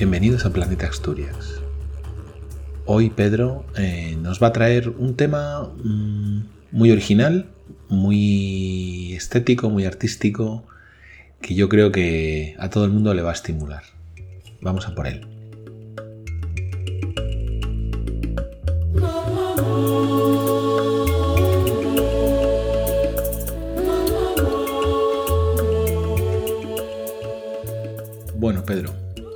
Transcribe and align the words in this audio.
Bienvenidos 0.00 0.46
a 0.46 0.50
Planeta 0.50 0.86
Asturias. 0.86 1.60
Hoy 2.86 3.10
Pedro 3.10 3.66
eh, 3.76 4.16
nos 4.18 4.42
va 4.42 4.46
a 4.46 4.52
traer 4.54 4.88
un 4.88 5.14
tema 5.14 5.70
mm, 5.84 6.40
muy 6.72 6.90
original, 6.90 7.50
muy 7.90 9.12
estético, 9.12 9.68
muy 9.68 9.84
artístico, 9.84 10.64
que 11.42 11.54
yo 11.54 11.68
creo 11.68 11.92
que 11.92 12.56
a 12.58 12.70
todo 12.70 12.86
el 12.86 12.92
mundo 12.92 13.12
le 13.12 13.20
va 13.20 13.28
a 13.28 13.34
estimular. 13.34 13.82
Vamos 14.62 14.88
a 14.88 14.94
por 14.94 15.06
él. 15.06 15.26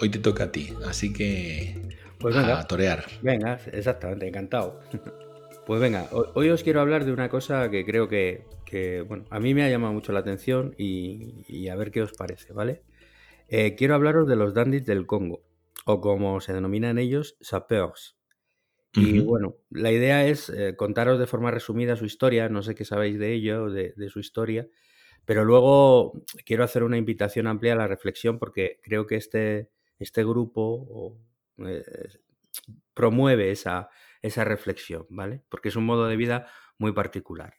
Hoy 0.04 0.10
te 0.10 0.18
toca 0.18 0.44
a 0.44 0.52
ti, 0.52 0.70
así 0.86 1.12
que 1.12 1.74
Pues 2.18 2.34
venga, 2.34 2.60
a 2.60 2.66
torear. 2.66 3.04
venga, 3.20 3.60
exactamente, 3.72 4.28
encantado. 4.28 4.80
Pues 5.66 5.80
venga, 5.80 6.08
ho- 6.12 6.30
hoy 6.34 6.50
os 6.50 6.62
quiero 6.62 6.80
hablar 6.80 7.04
de 7.06 7.12
una 7.12 7.30
cosa 7.30 7.70
que 7.70 7.86
creo 7.86 8.06
que, 8.08 8.50
que, 8.66 9.00
bueno, 9.00 9.26
a 9.30 9.40
mí 9.40 9.54
me 9.54 9.62
ha 9.64 9.70
llamado 9.70 9.94
mucho 9.94 10.12
la 10.12 10.20
atención 10.20 10.74
y, 10.76 11.44
y 11.48 11.68
a 11.68 11.76
ver 11.76 11.90
qué 11.90 12.02
os 12.02 12.12
parece, 12.12 12.52
¿vale? 12.52 12.84
Eh, 13.48 13.76
quiero 13.76 13.94
hablaros 13.94 14.28
de 14.28 14.36
los 14.36 14.54
dandis 14.54 14.86
del 14.86 15.06
Congo, 15.06 15.44
o 15.86 16.00
como 16.00 16.40
se 16.40 16.52
denominan 16.54 16.98
ellos, 16.98 17.36
sapeurs. 17.40 18.16
Y 18.92 19.20
bueno, 19.20 19.56
la 19.70 19.92
idea 19.92 20.26
es 20.26 20.50
eh, 20.50 20.76
contaros 20.76 21.18
de 21.18 21.26
forma 21.26 21.50
resumida 21.50 21.96
su 21.96 22.04
historia, 22.06 22.48
no 22.48 22.62
sé 22.62 22.74
qué 22.74 22.84
sabéis 22.84 23.18
de 23.18 23.32
ello, 23.32 23.70
de, 23.70 23.92
de 23.96 24.08
su 24.10 24.20
historia, 24.20 24.68
pero 25.26 25.44
luego 25.44 26.14
quiero 26.46 26.64
hacer 26.64 26.84
una 26.84 26.98
invitación 26.98 27.46
amplia 27.48 27.74
a 27.74 27.76
la 27.76 27.88
reflexión 27.88 28.38
porque 28.38 28.80
creo 28.82 29.06
que 29.06 29.16
este, 29.16 29.70
este 29.98 30.24
grupo 30.24 31.18
eh, 31.58 31.82
promueve 32.94 33.50
esa, 33.50 33.88
esa 34.22 34.44
reflexión, 34.44 35.06
¿vale? 35.10 35.42
Porque 35.48 35.68
es 35.68 35.76
un 35.76 35.84
modo 35.86 36.06
de 36.06 36.16
vida 36.16 36.46
muy 36.78 36.92
particular. 36.92 37.54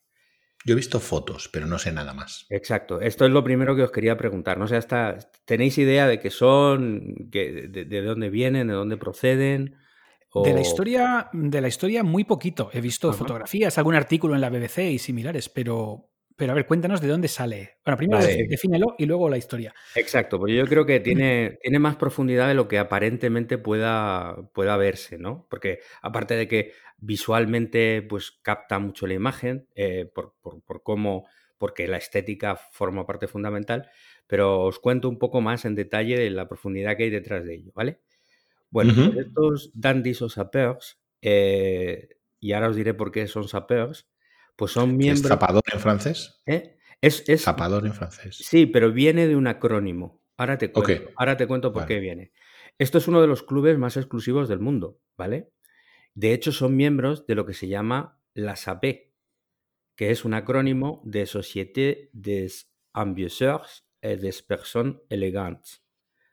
Yo 0.65 0.73
he 0.73 0.75
visto 0.75 0.99
fotos, 0.99 1.47
pero 1.51 1.67
no 1.67 1.77
sé 1.77 1.91
nada 1.91 2.13
más. 2.13 2.47
Exacto, 2.49 2.99
esto 2.99 3.25
es 3.25 3.31
lo 3.31 3.43
primero 3.43 3.75
que 3.75 3.83
os 3.83 3.91
quería 3.91 4.17
preguntar. 4.17 4.57
No 4.57 4.67
sé, 4.67 4.75
hasta 4.77 5.17
tenéis 5.45 5.77
idea 5.77 6.07
de 6.07 6.19
qué 6.19 6.31
son, 6.31 7.29
que- 7.31 7.67
de, 7.67 7.85
de 7.85 8.01
dónde 8.01 8.29
vienen, 8.31 8.67
de 8.67 8.73
dónde 8.73 8.97
proceden. 8.97 9.77
De 10.33 10.53
la 10.53 10.59
historia, 10.61 11.29
de 11.33 11.61
la 11.61 11.67
historia 11.67 12.03
muy 12.03 12.23
poquito. 12.23 12.69
He 12.73 12.81
visto 12.81 13.09
Ajá. 13.09 13.17
fotografías, 13.19 13.77
algún 13.77 13.95
artículo 13.95 14.33
en 14.35 14.41
la 14.41 14.49
BBC 14.49 14.91
y 14.91 14.97
similares, 14.99 15.49
pero, 15.49 16.09
pero 16.35 16.51
a 16.51 16.55
ver, 16.55 16.65
cuéntanos 16.67 17.01
de 17.01 17.07
dónde 17.07 17.27
sale. 17.27 17.77
Bueno, 17.85 17.97
primero 17.97 18.19
Vale. 18.19 18.47
defínelo 18.47 18.95
y 18.97 19.05
luego 19.05 19.29
la 19.29 19.37
historia. 19.37 19.73
Exacto, 19.97 20.39
porque 20.39 20.55
yo 20.55 20.67
creo 20.67 20.85
que 20.85 20.99
tiene, 20.99 21.57
tiene 21.61 21.79
más 21.79 21.95
profundidad 21.95 22.49
de 22.49 22.53
lo 22.53 22.67
que 22.67 22.79
aparentemente 22.79 23.57
pueda, 23.57 24.35
pueda 24.53 24.75
verse, 24.75 25.17
¿no? 25.17 25.47
Porque 25.49 25.79
aparte 26.01 26.35
de 26.35 26.49
que 26.49 26.73
visualmente 26.97 28.01
pues 28.01 28.31
capta 28.41 28.77
mucho 28.79 29.07
la 29.07 29.13
imagen, 29.13 29.69
eh, 29.73 30.05
por, 30.13 30.35
por- 30.41 30.61
por 30.63 30.83
cómo, 30.83 31.27
porque 31.57 31.87
la 31.87 31.95
estética 31.97 32.57
forma 32.57 33.05
parte 33.05 33.27
fundamental, 33.27 33.89
pero 34.27 34.63
os 34.63 34.79
cuento 34.79 35.07
un 35.07 35.17
poco 35.17 35.39
más 35.39 35.63
en 35.63 35.75
detalle 35.75 36.17
de 36.19 36.29
la 36.29 36.49
profundidad 36.49 36.97
que 36.97 37.03
hay 37.03 37.09
detrás 37.09 37.45
de 37.45 37.55
ello, 37.55 37.71
¿vale? 37.73 38.01
Bueno, 38.69 38.93
estos 39.15 39.71
dandies 39.73 40.21
o 40.21 40.29
sapeurs, 40.29 40.99
eh, 41.21 42.09
y 42.39 42.53
ahora 42.53 42.69
os 42.69 42.75
diré 42.75 42.93
por 42.93 43.11
qué 43.11 43.27
son 43.27 43.47
sapeurs, 43.47 44.07
pues 44.55 44.71
son 44.71 44.89
¿Qué 44.89 44.93
¿Es 44.93 44.97
miembros... 44.97 45.27
zapador 45.29 45.63
en 45.73 45.79
francés? 45.79 46.41
¿eh? 46.45 46.77
Es, 47.01 47.23
es, 47.27 47.43
Zapador 47.43 47.85
en 47.85 47.93
francés. 47.93 48.37
Sí, 48.37 48.65
pero 48.65 48.91
viene 48.91 49.27
de 49.27 49.35
un 49.35 49.47
acrónimo. 49.47 50.21
Ahora 50.37 50.57
te 50.57 50.71
cuento, 50.71 51.11
ahora 51.17 51.37
te 51.37 51.45
cuento 51.47 51.71
por 51.71 51.83
Vale. 51.83 51.93
qué 51.95 51.99
viene. 51.99 52.31
Esto 52.79 52.97
es 52.97 53.07
uno 53.07 53.21
de 53.21 53.27
los 53.27 53.43
clubes 53.43 53.77
más 53.77 53.95
exclusivos 53.97 54.49
del 54.49 54.59
mundo, 54.59 54.99
¿vale? 55.17 55.51
De 56.13 56.33
hecho, 56.33 56.51
son 56.51 56.75
miembros 56.75 57.25
de 57.27 57.35
lo 57.35 57.45
que 57.45 57.53
se 57.53 57.67
llama 57.67 58.19
la 58.33 58.55
SAPE, 58.55 59.13
que 59.95 60.11
es 60.11 60.25
un 60.25 60.33
acrónimo 60.33 61.01
de 61.05 61.25
Société 61.25 62.09
des 62.13 62.69
Ambassadeurs 62.93 63.85
et 64.01 64.19
des 64.19 64.41
Personnes 64.41 64.99
Elegantes. 65.09 65.83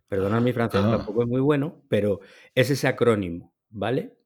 Perdonad 0.09 0.41
mi 0.43 0.53
francés, 0.53 0.81
Ah. 0.84 0.97
tampoco 0.97 1.22
es 1.22 1.28
muy 1.28 1.41
bueno, 1.41 1.84
pero 1.88 2.21
es 2.55 2.71
ese 2.71 2.87
acrónimo, 2.88 3.55
¿vale? 3.71 4.16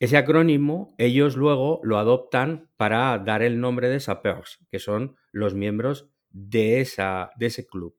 Ese 0.00 0.16
acrónimo 0.16 0.94
ellos 0.98 1.36
luego 1.36 1.80
lo 1.84 1.98
adoptan 1.98 2.68
para 2.76 3.16
dar 3.18 3.42
el 3.42 3.60
nombre 3.60 3.88
de 3.88 4.00
Sapeurs, 4.00 4.58
que 4.70 4.78
son 4.80 5.16
los 5.30 5.54
miembros 5.54 6.08
de, 6.30 6.80
esa, 6.80 7.30
de 7.36 7.46
ese 7.46 7.66
club. 7.66 7.94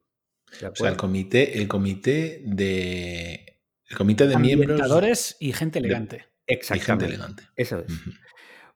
¿De 0.60 0.68
O 0.68 0.76
sea, 0.76 0.90
el 0.90 0.98
comité, 0.98 1.60
el 1.60 1.68
comité 1.70 2.42
de. 2.44 3.60
El 3.88 3.98
comité 3.98 4.28
de 4.28 4.38
miembros 4.38 5.38
y 5.40 5.54
gente 5.54 5.80
elegante. 5.80 6.16
y 6.18 6.20
gente 6.20 6.28
Exactamente. 6.48 7.06
elegante. 7.06 7.44
Eso 7.56 7.80
es. 7.80 7.94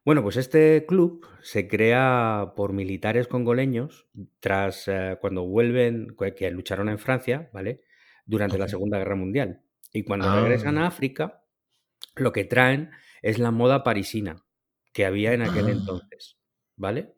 Bueno, 0.05 0.21
pues 0.21 0.37
este 0.37 0.85
club 0.87 1.25
se 1.41 1.67
crea 1.67 2.53
por 2.55 2.73
militares 2.73 3.27
congoleños 3.27 4.05
tras 4.39 4.87
eh, 4.87 5.17
cuando 5.19 5.45
vuelven, 5.47 6.15
que 6.37 6.51
lucharon 6.51 6.89
en 6.89 6.99
Francia, 6.99 7.49
¿vale? 7.51 7.81
Durante 8.25 8.59
la. 8.59 8.67
Segunda 8.67 8.99
Guerra 8.99 9.15
Mundial. 9.15 9.61
Y 9.91 10.03
cuando 10.03 10.29
Ah. 10.29 10.41
regresan 10.41 10.77
a 10.77 10.85
África, 10.87 11.43
lo 12.15 12.31
que 12.31 12.43
traen 12.43 12.91
es 13.25 13.39
la 13.39 13.49
moda 13.51 13.83
parisina 13.83 14.43
que 14.93 15.05
había 15.05 15.33
en 15.33 15.41
aquel 15.41 15.65
Ah. 15.67 15.71
entonces, 15.71 16.37
¿vale? 16.75 17.15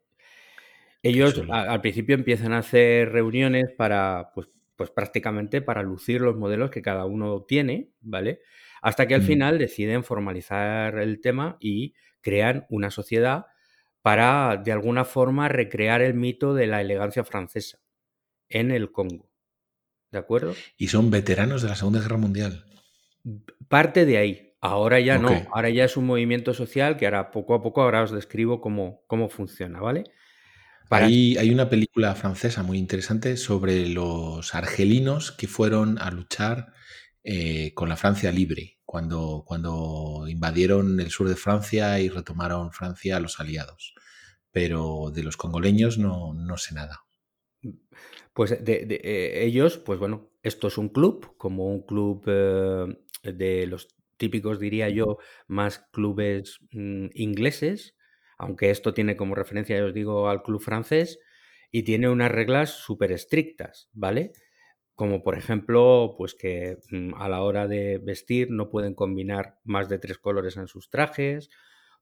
Ellos 1.04 1.42
a- 1.52 1.72
al 1.74 1.82
principio 1.82 2.16
empiezan 2.16 2.54
a 2.54 2.60
hacer 2.60 3.12
reuniones 3.12 3.66
para, 3.78 4.32
pues, 4.34 4.50
pues 4.76 4.90
prácticamente 4.92 5.62
para 5.62 5.82
lucir 5.84 6.22
los 6.22 6.36
modelos 6.38 6.70
que 6.72 6.82
cada 6.82 7.06
uno 7.06 7.44
tiene, 7.44 7.92
¿vale? 8.02 8.40
Hasta 8.82 9.08
que 9.08 9.16
al 9.16 9.22
Mm. 9.22 9.26
final 9.26 9.58
deciden 9.58 10.04
formalizar 10.04 10.98
el 11.00 11.20
tema 11.22 11.58
y 11.60 11.94
crean 12.22 12.66
una 12.70 12.90
sociedad 12.92 13.46
para, 14.02 14.58
de 14.64 14.72
alguna 14.72 15.04
forma, 15.04 15.50
recrear 15.50 16.02
el 16.02 16.14
mito 16.14 16.54
de 16.54 16.68
la 16.68 16.82
elegancia 16.82 17.24
francesa 17.24 17.80
en 18.50 18.72
el 18.72 18.92
Congo. 18.92 19.30
¿De 20.12 20.20
acuerdo? 20.20 20.56
Y 20.78 20.88
son 20.88 21.12
veteranos 21.12 21.62
de 21.64 21.70
la 21.70 21.76
Segunda 21.76 22.00
Guerra 22.00 22.18
Mundial. 22.18 22.64
Parte 23.68 24.06
de 24.06 24.18
ahí. 24.18 24.47
Ahora 24.62 25.00
ya 25.00 25.18
no. 25.20 25.30
Ahora 25.54 25.70
ya 25.70 25.86
es 25.86 25.98
un 25.98 26.06
movimiento 26.06 26.54
social 26.54 26.98
que 26.98 27.06
ahora 27.06 27.32
poco 27.32 27.54
a 27.54 27.62
poco 27.62 27.82
ahora 27.82 28.04
os 28.04 28.12
describo 28.12 28.60
cómo, 28.62 29.04
cómo 29.08 29.30
funciona, 29.30 29.80
¿vale? 29.80 30.04
Para- 30.90 31.06
Hay, 31.06 31.38
hay 31.38 31.50
una 31.52 31.70
película 31.70 32.16
francesa 32.16 32.64
muy 32.64 32.78
interesante 32.78 33.38
sobre 33.38 33.88
los 33.90 34.56
argelinos 34.56 35.32
que 35.32 35.48
fueron 35.48 36.00
a 36.00 36.10
luchar 36.12 36.74
eh, 37.24 37.74
con 37.74 37.90
la 37.90 37.98
Francia 37.98 38.32
libre, 38.32 38.80
cuando, 38.86 39.44
cuando 39.46 40.26
invadieron 40.30 41.00
el 41.02 41.12
sur 41.12 41.28
de 41.28 41.36
Francia 41.36 42.00
y 42.00 42.10
retomaron 42.10 42.72
Francia 42.72 43.18
a 43.18 43.20
los 43.20 43.40
aliados. 43.40 43.94
Pero 44.52 45.12
de 45.14 45.24
los 45.24 45.36
congoleños 45.38 45.98
no, 45.98 46.34
no 46.34 46.58
sé 46.58 46.74
nada. 46.74 47.02
Pues 48.34 48.52
de, 48.64 48.86
de- 48.86 49.02
eh, 49.04 49.46
ellos, 49.46 49.78
pues 49.78 50.00
bueno, 50.00 50.30
esto 50.44 50.68
es 50.68 50.78
un 50.78 50.90
club, 50.90 51.36
como 51.38 51.68
un 51.68 51.82
club 51.86 52.24
eh, 52.28 53.32
de 53.34 53.68
los 53.68 53.88
típicos, 54.18 54.60
diría 54.60 54.90
yo, 54.90 55.18
más 55.48 55.80
clubes 55.92 56.60
mm, 56.72 57.08
ingleses, 57.14 57.96
aunque 58.38 58.70
esto 58.70 58.94
tiene 58.94 59.16
como 59.18 59.36
referencia, 59.36 59.78
ya 59.78 59.86
os 59.86 59.94
digo, 59.94 60.30
al 60.30 60.44
club 60.44 60.62
francés, 60.62 61.20
y 61.72 61.84
tiene 61.84 62.10
unas 62.10 62.32
reglas 62.32 62.72
súper 62.72 63.12
estrictas, 63.12 63.90
¿vale? 63.94 64.32
Como 64.96 65.24
por 65.24 65.38
ejemplo, 65.38 66.16
pues 66.18 66.34
que 66.36 66.78
mm, 66.92 67.14
a 67.16 67.30
la 67.30 67.42
hora 67.44 67.68
de 67.68 68.00
vestir 68.00 68.50
no 68.52 68.70
pueden 68.70 68.96
combinar 68.96 69.60
más 69.64 69.90
de 69.90 70.00
tres 70.00 70.18
colores 70.18 70.58
en 70.58 70.68
sus 70.68 70.90
trajes. 70.90 71.50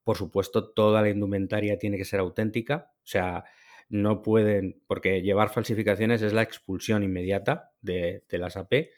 Por 0.03 0.17
supuesto, 0.17 0.71
toda 0.73 1.01
la 1.01 1.09
indumentaria 1.09 1.77
tiene 1.77 1.97
que 1.97 2.05
ser 2.05 2.19
auténtica. 2.19 2.91
O 2.99 3.07
sea, 3.07 3.43
no 3.89 4.21
pueden, 4.21 4.81
porque 4.87 5.21
llevar 5.21 5.49
falsificaciones 5.53 6.21
es 6.21 6.33
la 6.33 6.43
expulsión 6.43 7.03
inmediata 7.03 7.71
de, 7.81 8.23
de 8.29 8.37
las 8.37 8.57
AP. 8.57 8.89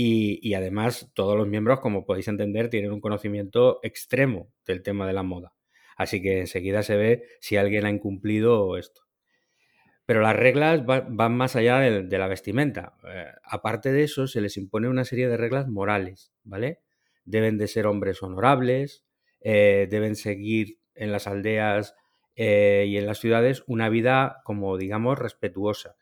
Y, 0.00 0.54
además, 0.54 1.10
todos 1.14 1.36
los 1.36 1.48
miembros, 1.48 1.80
como 1.80 2.06
podéis 2.06 2.28
entender, 2.28 2.70
tienen 2.70 2.92
un 2.92 3.00
conocimiento 3.00 3.80
extremo 3.82 4.52
del 4.64 4.82
tema 4.82 5.06
de 5.08 5.12
la 5.12 5.24
moda. 5.24 5.54
Así 5.96 6.22
que 6.22 6.38
enseguida 6.40 6.82
se 6.84 6.96
ve 6.96 7.24
si 7.40 7.56
alguien 7.56 7.84
ha 7.84 7.90
incumplido 7.90 8.76
esto. 8.76 9.02
Pero 10.06 10.20
las 10.22 10.36
reglas 10.36 10.82
va- 10.88 11.06
van 11.08 11.36
más 11.36 11.54
allá 11.56 11.78
de, 11.80 12.02
de 12.04 12.18
la 12.18 12.28
vestimenta. 12.28 12.94
Eh, 13.06 13.26
aparte 13.44 13.92
de 13.92 14.04
eso, 14.04 14.26
se 14.26 14.40
les 14.40 14.56
impone 14.56 14.88
una 14.88 15.04
serie 15.04 15.28
de 15.28 15.36
reglas 15.36 15.68
morales, 15.68 16.32
¿vale? 16.44 16.80
Deben 17.24 17.58
de 17.58 17.68
ser 17.68 17.86
hombres 17.86 18.22
honorables, 18.22 19.04
eh, 19.40 19.86
deben 19.90 20.16
seguir 20.16 20.78
en 20.94 21.12
las 21.12 21.26
aldeas 21.26 21.94
eh, 22.36 22.86
y 22.88 22.96
en 22.96 23.06
las 23.06 23.18
ciudades 23.18 23.62
una 23.66 23.88
vida, 23.90 24.40
como 24.44 24.78
digamos, 24.78 25.18
respetuosa. 25.18 25.96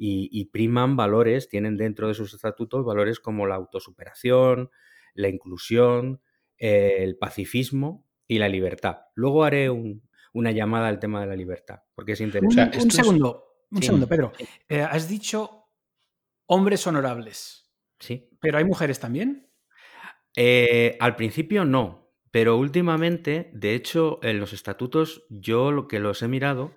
Y, 0.00 0.28
y 0.32 0.44
priman 0.46 0.96
valores, 0.96 1.48
tienen 1.48 1.76
dentro 1.76 2.06
de 2.06 2.14
sus 2.14 2.32
estatutos 2.32 2.84
valores 2.84 3.18
como 3.18 3.46
la 3.48 3.56
autosuperación, 3.56 4.70
la 5.14 5.28
inclusión, 5.28 6.20
eh, 6.56 6.98
el 7.00 7.16
pacifismo 7.16 8.06
y 8.28 8.38
la 8.38 8.48
libertad. 8.48 8.98
Luego 9.14 9.42
haré 9.42 9.70
un- 9.70 10.08
una 10.32 10.52
llamada 10.52 10.86
al 10.88 11.00
tema 11.00 11.20
de 11.20 11.26
la 11.26 11.34
libertad, 11.34 11.80
porque 11.96 12.12
es 12.12 12.20
Un, 12.20 12.26
interesante. 12.26 12.78
un 12.78 12.86
es- 12.88 12.94
segundo, 12.94 13.44
un 13.72 13.78
Sí. 13.78 13.86
segundo, 13.86 14.06
Pedro. 14.06 14.32
Eh, 14.68 14.82
has 14.82 15.08
dicho 15.08 15.64
hombres 16.46 16.86
honorables, 16.86 17.68
Sí. 17.98 18.30
pero 18.40 18.58
¿hay 18.58 18.64
mujeres 18.64 19.00
también? 19.00 19.50
Eh, 20.36 20.96
al 21.00 21.16
principio 21.16 21.64
no, 21.64 22.12
pero 22.30 22.56
últimamente, 22.56 23.50
de 23.52 23.74
hecho, 23.74 24.20
en 24.22 24.38
los 24.38 24.52
estatutos, 24.52 25.26
yo 25.30 25.72
lo 25.72 25.88
que 25.88 25.98
los 25.98 26.22
he 26.22 26.28
mirado, 26.28 26.72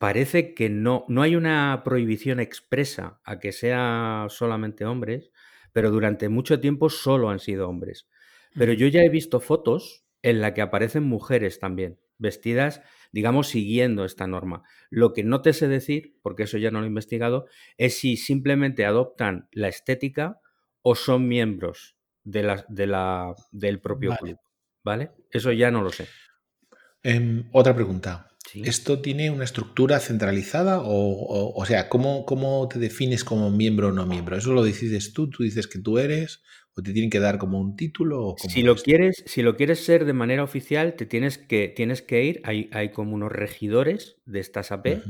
parece 0.00 0.54
que 0.54 0.70
no, 0.70 1.04
no 1.08 1.20
hay 1.20 1.36
una 1.36 1.82
prohibición 1.84 2.40
expresa 2.40 3.20
a 3.22 3.38
que 3.38 3.52
sea 3.52 4.28
solamente 4.30 4.86
hombres, 4.86 5.30
pero 5.74 5.90
durante 5.90 6.30
mucho 6.30 6.58
tiempo 6.58 6.88
solo 6.88 7.28
han 7.28 7.38
sido 7.38 7.68
hombres. 7.68 8.08
Pero 8.54 8.72
yo 8.72 8.86
ya 8.86 9.02
he 9.02 9.10
visto 9.10 9.40
fotos 9.40 10.06
en 10.22 10.40
la 10.40 10.54
que 10.54 10.62
aparecen 10.62 11.02
mujeres 11.02 11.58
también, 11.58 12.00
vestidas, 12.16 12.80
digamos, 13.12 13.48
siguiendo 13.48 14.06
esta 14.06 14.26
norma. 14.26 14.62
Lo 14.88 15.12
que 15.12 15.22
no 15.22 15.42
te 15.42 15.52
sé 15.52 15.68
decir, 15.68 16.16
porque 16.22 16.44
eso 16.44 16.56
ya 16.56 16.70
no 16.70 16.78
lo 16.78 16.86
he 16.86 16.88
investigado, 16.88 17.44
es 17.76 17.98
si 17.98 18.16
simplemente 18.16 18.86
adoptan 18.86 19.50
la 19.52 19.68
estética 19.68 20.40
o 20.80 20.94
son 20.94 21.28
miembros 21.28 21.98
de 22.24 22.42
la, 22.42 22.64
de 22.70 22.86
la, 22.86 23.34
del 23.52 23.80
propio 23.80 24.16
club. 24.16 24.38
¿Vale? 24.82 25.10
Eso 25.30 25.52
ya 25.52 25.70
no 25.70 25.82
lo 25.82 25.90
sé. 25.90 26.08
Em, 27.02 27.44
otra 27.52 27.74
pregunta. 27.74 28.29
¿Esto 28.54 29.00
tiene 29.00 29.30
una 29.30 29.44
estructura 29.44 30.00
centralizada? 30.00 30.80
O, 30.80 31.52
o, 31.54 31.66
sea, 31.66 31.88
¿cómo, 31.88 32.24
¿cómo, 32.26 32.68
te 32.68 32.78
defines 32.78 33.24
como 33.24 33.50
miembro 33.50 33.88
o 33.88 33.92
no 33.92 34.06
miembro? 34.06 34.36
¿Eso 34.36 34.52
lo 34.52 34.62
decides 34.62 35.12
tú? 35.12 35.30
¿Tú 35.30 35.42
dices 35.42 35.66
que 35.66 35.78
tú 35.78 35.98
eres? 35.98 36.42
¿O 36.74 36.82
te 36.82 36.92
tienen 36.92 37.10
que 37.10 37.20
dar 37.20 37.38
como 37.38 37.60
un 37.60 37.76
título? 37.76 38.34
si, 38.36 38.62
lo 38.62 38.76
quieres, 38.76 39.22
si 39.26 39.42
lo 39.42 39.56
quieres 39.56 39.84
ser 39.84 40.04
de 40.04 40.12
manera 40.12 40.42
oficial, 40.42 40.94
te 40.94 41.06
tienes 41.06 41.38
que, 41.38 41.68
tienes 41.68 42.02
que 42.02 42.24
ir. 42.24 42.40
Hay, 42.44 42.68
hay 42.72 42.90
como 42.90 43.14
unos 43.14 43.32
regidores 43.32 44.16
de 44.26 44.40
estas 44.40 44.72
AP, 44.72 45.02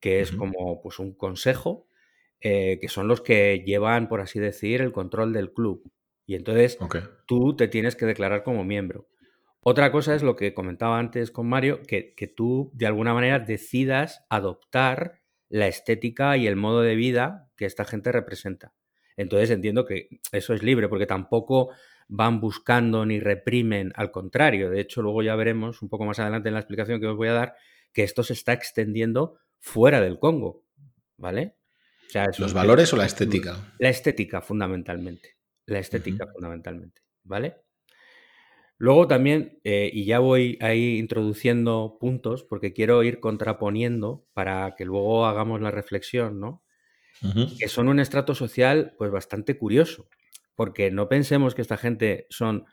que 0.00 0.20
es 0.20 0.32
como 0.32 0.80
pues, 0.82 0.98
un 0.98 1.14
consejo, 1.14 1.86
eh, 2.40 2.78
que 2.80 2.88
son 2.88 3.08
los 3.08 3.20
que 3.20 3.62
llevan, 3.66 4.08
por 4.08 4.20
así 4.20 4.38
decir, 4.38 4.80
el 4.80 4.92
control 4.92 5.32
del 5.32 5.52
club. 5.52 5.90
Y 6.26 6.36
entonces 6.36 6.78
tú 7.26 7.56
te 7.56 7.68
tienes 7.68 7.96
que 7.96 8.06
declarar 8.06 8.44
como 8.44 8.64
miembro. 8.64 9.08
Otra 9.62 9.92
cosa 9.92 10.14
es 10.14 10.22
lo 10.22 10.36
que 10.36 10.54
comentaba 10.54 10.98
antes 10.98 11.30
con 11.30 11.46
Mario, 11.46 11.82
que, 11.86 12.32
tú 12.34 12.70
de 12.74 12.86
alguna 12.86 13.12
manera 13.12 13.38
decidas 13.38 14.24
adoptar 14.30 15.20
la 15.48 15.66
estética 15.66 16.36
y 16.36 16.46
el 16.46 16.56
modo 16.56 16.80
de 16.80 16.94
vida 16.94 17.50
que 17.56 17.66
esta 17.66 17.84
gente 17.84 18.10
representa. 18.10 18.72
Entonces 19.16 19.50
entiendo 19.50 19.84
que 19.84 20.08
eso 20.32 20.54
es 20.54 20.62
libre, 20.62 20.88
porque 20.88 21.06
tampoco 21.06 21.70
van 22.08 22.40
buscando 22.40 23.04
ni 23.04 23.20
reprimen, 23.20 23.92
al 23.96 24.10
contrario. 24.10 24.70
De 24.70 24.80
hecho, 24.80 25.02
luego 25.02 25.22
ya 25.22 25.36
veremos 25.36 25.82
un 25.82 25.90
poco 25.90 26.06
más 26.06 26.18
adelante 26.18 26.48
en 26.48 26.54
la 26.54 26.60
explicación 26.60 27.00
que 27.00 27.06
os 27.06 27.16
voy 27.16 27.28
a 27.28 27.34
dar 27.34 27.54
que 27.92 28.02
esto 28.02 28.22
se 28.22 28.32
está 28.32 28.54
extendiendo 28.54 29.38
fuera 29.58 30.00
del 30.00 30.18
Congo, 30.18 30.64
¿vale? 31.18 31.56
¿Los 32.38 32.54
valores 32.54 32.92
o 32.92 32.96
la 32.96 33.04
estética? 33.04 33.74
La 33.78 33.90
estética, 33.90 34.40
fundamentalmente. 34.40 35.36
La 35.66 35.78
estética, 35.80 36.26
fundamentalmente, 36.26 37.02
¿vale? 37.24 37.56
Luego 38.80 39.06
también, 39.06 39.60
eh, 39.62 39.90
y 39.92 40.06
ya 40.06 40.20
voy 40.20 40.56
ahí 40.62 40.96
introduciendo 40.96 41.98
puntos, 42.00 42.44
porque 42.44 42.72
quiero 42.72 43.02
ir 43.02 43.20
contraponiendo 43.20 44.24
para 44.32 44.74
que 44.74 44.86
luego 44.86 45.26
hagamos 45.26 45.60
la 45.60 45.70
reflexión, 45.70 46.40
¿no? 46.40 46.64
Que 47.58 47.68
son 47.68 47.88
un 47.88 48.00
estrato 48.00 48.34
social, 48.34 48.94
pues 48.96 49.10
bastante 49.10 49.58
curioso, 49.58 50.08
porque 50.54 50.90
no 50.90 51.10
pensemos 51.10 51.54
que 51.54 51.60
esta 51.60 51.76
gente 51.76 52.26
son 52.30 52.64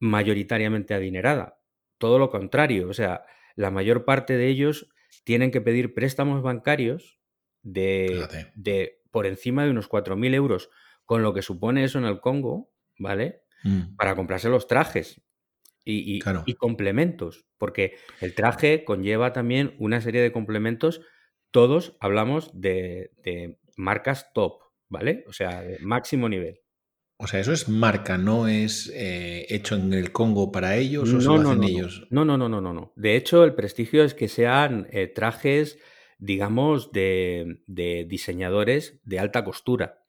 mayoritariamente 0.00 0.94
adinerada, 0.94 1.60
todo 1.96 2.18
lo 2.18 2.28
contrario, 2.28 2.88
o 2.88 2.92
sea, 2.92 3.24
la 3.54 3.70
mayor 3.70 4.04
parte 4.04 4.36
de 4.36 4.48
ellos 4.48 4.88
tienen 5.22 5.52
que 5.52 5.60
pedir 5.60 5.94
préstamos 5.94 6.42
bancarios 6.42 7.20
de, 7.62 8.50
de 8.56 9.00
por 9.12 9.26
encima 9.26 9.64
de 9.64 9.70
unos 9.70 9.88
4.000 9.88 10.34
euros, 10.34 10.70
con 11.04 11.22
lo 11.22 11.32
que 11.32 11.42
supone 11.42 11.84
eso 11.84 12.00
en 12.00 12.04
el 12.06 12.18
Congo, 12.18 12.72
¿vale? 12.98 13.42
Mm. 13.62 13.94
Para 13.94 14.16
comprarse 14.16 14.48
los 14.48 14.66
trajes 14.66 15.22
y, 15.84 16.20
complementos, 16.54 17.44
porque 17.58 17.96
el 18.20 18.34
traje 18.34 18.84
conlleva 18.84 19.32
también 19.32 19.74
una 19.78 20.00
serie 20.00 20.20
de 20.20 20.32
complementos. 20.32 21.00
Todos 21.50 21.96
hablamos 22.00 22.50
de, 22.54 23.10
marcas 23.76 24.32
top, 24.32 24.60
¿vale? 24.88 25.24
O 25.26 25.32
sea, 25.32 25.62
de 25.62 25.78
máximo 25.80 26.28
nivel. 26.28 26.60
O 27.22 27.28
sea, 27.28 27.38
eso 27.38 27.52
es 27.52 27.68
marca, 27.68 28.18
no 28.18 28.48
es 28.48 28.90
eh, 28.94 29.46
hecho 29.48 29.76
en 29.76 29.92
el 29.92 30.10
Congo 30.10 30.50
para 30.50 30.76
ellos 30.76 31.08
o 31.12 31.18
no, 31.18 31.38
no, 31.40 31.54
no, 31.54 31.62
ellos. 31.62 32.04
No, 32.10 32.24
no, 32.24 32.36
no, 32.36 32.48
no, 32.48 32.60
no, 32.60 32.72
no. 32.72 32.92
De 32.96 33.14
hecho, 33.14 33.44
el 33.44 33.54
prestigio 33.54 34.02
es 34.02 34.12
que 34.12 34.26
sean 34.26 34.88
eh, 34.90 35.06
trajes, 35.06 35.78
digamos, 36.18 36.90
de, 36.90 37.62
diseñadores 38.08 39.00
de 39.04 39.20
alta 39.20 39.44
costura. 39.44 40.04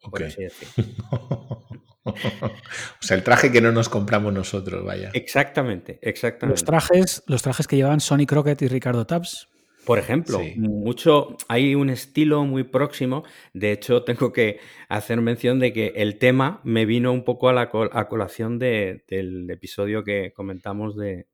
Por 0.00 0.22
así 0.22 0.42
o 2.42 3.02
sea, 3.02 3.16
el 3.16 3.22
traje 3.22 3.50
que 3.50 3.60
no 3.60 3.72
nos 3.72 3.88
compramos 3.88 4.32
nosotros, 4.32 4.84
vaya. 4.84 5.10
Exactamente, 5.14 5.98
exactamente. 6.02 6.60
Los 6.60 6.64
trajes, 6.64 7.22
los 7.26 7.42
trajes 7.42 7.66
que 7.66 7.76
llevaban 7.76 8.00
Sonny 8.00 8.26
Crockett 8.26 8.62
y 8.62 8.68
Ricardo 8.68 9.06
Tubbs. 9.06 9.48
Por 9.88 9.98
ejemplo, 9.98 10.38
mucho, 10.56 11.38
hay 11.48 11.74
un 11.74 11.88
estilo 11.88 12.44
muy 12.44 12.62
próximo. 12.62 13.24
De 13.54 13.72
hecho, 13.72 14.02
tengo 14.02 14.34
que 14.34 14.60
hacer 14.90 15.18
mención 15.22 15.60
de 15.60 15.72
que 15.72 15.94
el 15.96 16.18
tema 16.18 16.60
me 16.62 16.84
vino 16.84 17.10
un 17.10 17.24
poco 17.24 17.48
a 17.48 17.54
la 17.54 17.70
colación 17.70 18.58
del 18.58 19.48
episodio 19.48 20.04
que 20.04 20.34
comentamos 20.36 20.94
de, 20.94 21.26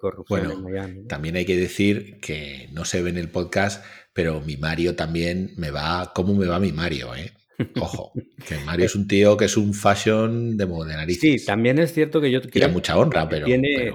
corrupción 0.00 0.50
en 0.50 0.62
Miami. 0.64 1.06
También 1.06 1.36
hay 1.36 1.44
que 1.44 1.56
decir 1.56 2.18
que 2.18 2.68
no 2.72 2.84
se 2.84 3.00
ve 3.00 3.10
en 3.10 3.16
el 3.16 3.30
podcast, 3.30 3.84
pero 4.12 4.40
mi 4.40 4.56
Mario 4.56 4.96
también 4.96 5.52
me 5.56 5.70
va, 5.70 6.10
¿cómo 6.16 6.34
me 6.34 6.46
va 6.46 6.58
mi 6.58 6.72
Mario? 6.72 7.14
Eh? 7.14 7.30
Ojo, 7.80 8.12
que 8.46 8.56
Mario 8.64 8.86
es 8.86 8.94
un 8.94 9.08
tío 9.08 9.36
que 9.36 9.46
es 9.46 9.56
un 9.56 9.74
fashion 9.74 10.56
de, 10.56 10.66
de 10.66 10.96
narices. 10.96 11.40
Sí, 11.40 11.46
también 11.46 11.78
es 11.78 11.92
cierto 11.92 12.20
que 12.20 12.30
yo 12.30 12.40
quiero 12.40 12.68
mucha 12.68 12.96
honra, 12.96 13.28
pero, 13.28 13.46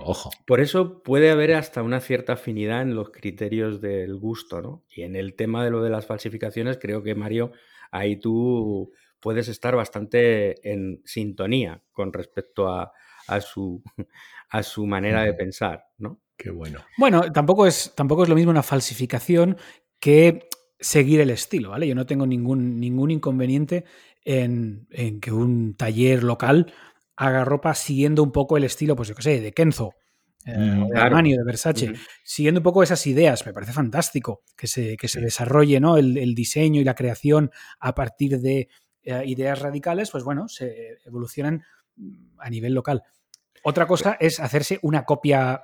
ojo. 0.03 0.31
Por 0.45 0.59
eso 0.59 1.01
puede 1.01 1.31
haber 1.31 1.53
hasta 1.53 1.81
una 1.81 2.01
cierta 2.01 2.33
afinidad 2.33 2.81
en 2.81 2.93
los 2.93 3.11
criterios 3.11 3.79
del 3.79 4.17
gusto, 4.17 4.61
¿no? 4.61 4.83
Y 4.93 5.03
en 5.03 5.15
el 5.15 5.35
tema 5.35 5.63
de 5.63 5.71
lo 5.71 5.81
de 5.81 5.89
las 5.89 6.05
falsificaciones, 6.05 6.77
creo 6.77 7.03
que 7.03 7.15
Mario, 7.15 7.53
ahí 7.91 8.17
tú 8.17 8.91
puedes 9.21 9.47
estar 9.47 9.75
bastante 9.75 10.69
en 10.69 11.01
sintonía 11.05 11.81
con 11.93 12.11
respecto 12.11 12.67
a, 12.67 12.91
su, 13.39 13.81
a 14.49 14.61
su 14.61 14.85
manera 14.85 15.23
de 15.23 15.33
pensar, 15.33 15.85
¿no? 15.97 16.19
Qué 16.35 16.49
bueno. 16.49 16.81
Bueno, 16.97 17.31
tampoco 17.31 17.65
es, 17.65 17.93
tampoco 17.95 18.23
es 18.23 18.29
lo 18.29 18.35
mismo 18.35 18.51
una 18.51 18.63
falsificación 18.63 19.57
que 20.01 20.49
seguir 20.83 21.21
el 21.21 21.29
estilo, 21.29 21.71
¿vale? 21.71 21.87
Yo 21.87 21.95
no 21.95 22.05
tengo 22.05 22.27
ningún, 22.27 22.79
ningún 22.79 23.09
inconveniente 23.09 23.85
en, 24.25 24.87
que 25.21 25.31
un 25.31 25.75
taller 25.75 26.23
local 26.23 26.73
haga 27.15 27.45
ropa 27.45 27.73
siguiendo 27.73 28.21
un 28.21 28.31
poco 28.31 28.57
el 28.57 28.65
estilo, 28.65 28.95
pues 28.95 29.09
yo 29.09 29.15
qué 29.15 29.21
sé, 29.21 29.41
de 29.41 29.53
Kenzo, 29.53 29.93
eh, 30.45 30.57
mm, 30.57 30.89
de 30.89 30.99
Armani, 30.99 31.31
de 31.37 31.43
Versace, 31.43 31.93
siguiendo 32.23 32.59
un 32.59 32.63
poco 32.63 32.83
esas 32.83 33.07
ideas. 33.07 33.45
Me 33.45 33.53
parece 33.53 33.71
fantástico 33.71 34.43
que 34.57 34.67
se, 34.67 34.97
que 34.97 35.07
se 35.07 35.21
desarrolle 35.21 35.79
¿no? 35.79 35.97
el, 35.97 36.35
diseño 36.35 36.81
y 36.81 36.83
la 36.83 36.95
creación 36.95 37.51
a 37.79 37.95
partir 37.95 38.39
de 38.39 38.67
eh, 39.03 39.23
ideas 39.25 39.59
radicales, 39.59 40.11
pues 40.11 40.25
bueno, 40.25 40.49
se 40.49 40.97
evolucionan 41.05 41.63
a 42.39 42.49
nivel 42.49 42.73
local. 42.73 43.03
Otra 43.63 43.87
cosa 43.87 44.17
es 44.19 44.41
hacerse 44.41 44.79
una 44.81 45.05
copia 45.05 45.63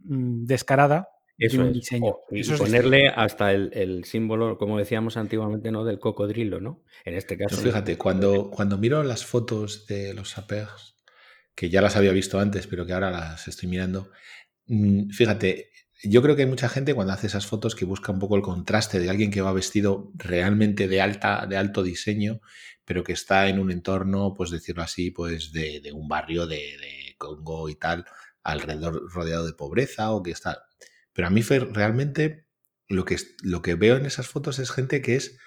mm, 0.00 0.44
descarada 0.44 1.08
eso 1.38 1.62
es. 1.64 1.72
Diseño. 1.72 2.16
y 2.30 2.42
ponerle 2.44 3.08
hasta 3.08 3.52
el, 3.52 4.04
símbolo, 4.04 4.58
como 4.58 4.78
decíamos 4.78 5.16
antiguamente, 5.16 5.70
¿no? 5.70 5.84
Del 5.84 5.98
cocodrilo, 5.98 6.60
¿no? 6.60 6.82
En 7.04 7.14
este 7.14 7.36
caso. 7.36 7.56
fíjate, 7.60 7.98
cuando, 7.98 8.50
cuando 8.50 8.78
miro 8.78 9.02
las 9.02 9.24
fotos 9.24 9.86
de 9.86 10.14
los 10.14 10.30
sapegs, 10.30 10.96
que 11.54 11.70
ya 11.70 11.80
las 11.80 11.96
había 11.96 12.12
visto 12.12 12.38
antes, 12.38 12.66
pero 12.66 12.86
que 12.86 12.92
ahora 12.92 13.10
las 13.10 13.48
estoy 13.48 13.68
mirando, 13.68 14.10
mm, 14.66 15.10
fíjate, 15.10 15.70
yo 16.02 16.22
creo 16.22 16.36
que 16.36 16.42
hay 16.42 16.48
mucha 16.48 16.68
gente 16.68 16.94
cuando 16.94 17.12
hace 17.12 17.26
esas 17.26 17.46
fotos 17.46 17.74
que 17.74 17.84
busca 17.84 18.12
un 18.12 18.18
poco 18.18 18.36
el 18.36 18.42
contraste 18.42 18.98
de 18.98 19.10
alguien 19.10 19.30
que 19.30 19.40
va 19.40 19.52
vestido 19.52 20.12
realmente 20.14 20.88
de 20.88 21.00
alta, 21.00 21.46
de 21.46 21.56
alto 21.56 21.82
diseño, 21.82 22.40
pero 22.84 23.02
que 23.02 23.12
está 23.12 23.48
en 23.48 23.58
un 23.58 23.70
entorno, 23.70 24.34
pues 24.34 24.50
decirlo 24.50 24.82
así, 24.82 25.10
pues 25.10 25.52
de, 25.52 25.90
un 25.92 26.08
barrio 26.08 26.46
de, 26.46 26.56
de 26.56 27.14
Congo 27.18 27.68
y 27.68 27.74
tal, 27.76 28.04
alrededor 28.42 29.10
rodeado 29.10 29.46
de 29.46 29.54
pobreza, 29.54 30.12
o 30.12 30.22
que 30.22 30.30
está 30.30 30.66
pero 31.16 31.28
a 31.28 31.30
mí 31.30 31.42
fue 31.42 31.60
realmente 31.60 32.44
lo 32.88 33.06
que, 33.06 33.16
lo 33.42 33.62
que 33.62 33.74
veo 33.74 33.96
en 33.96 34.04
esas 34.04 34.28
fotos 34.28 34.58
es 34.58 34.70
gente 34.70 35.00
que 35.00 35.16
es 35.16 35.38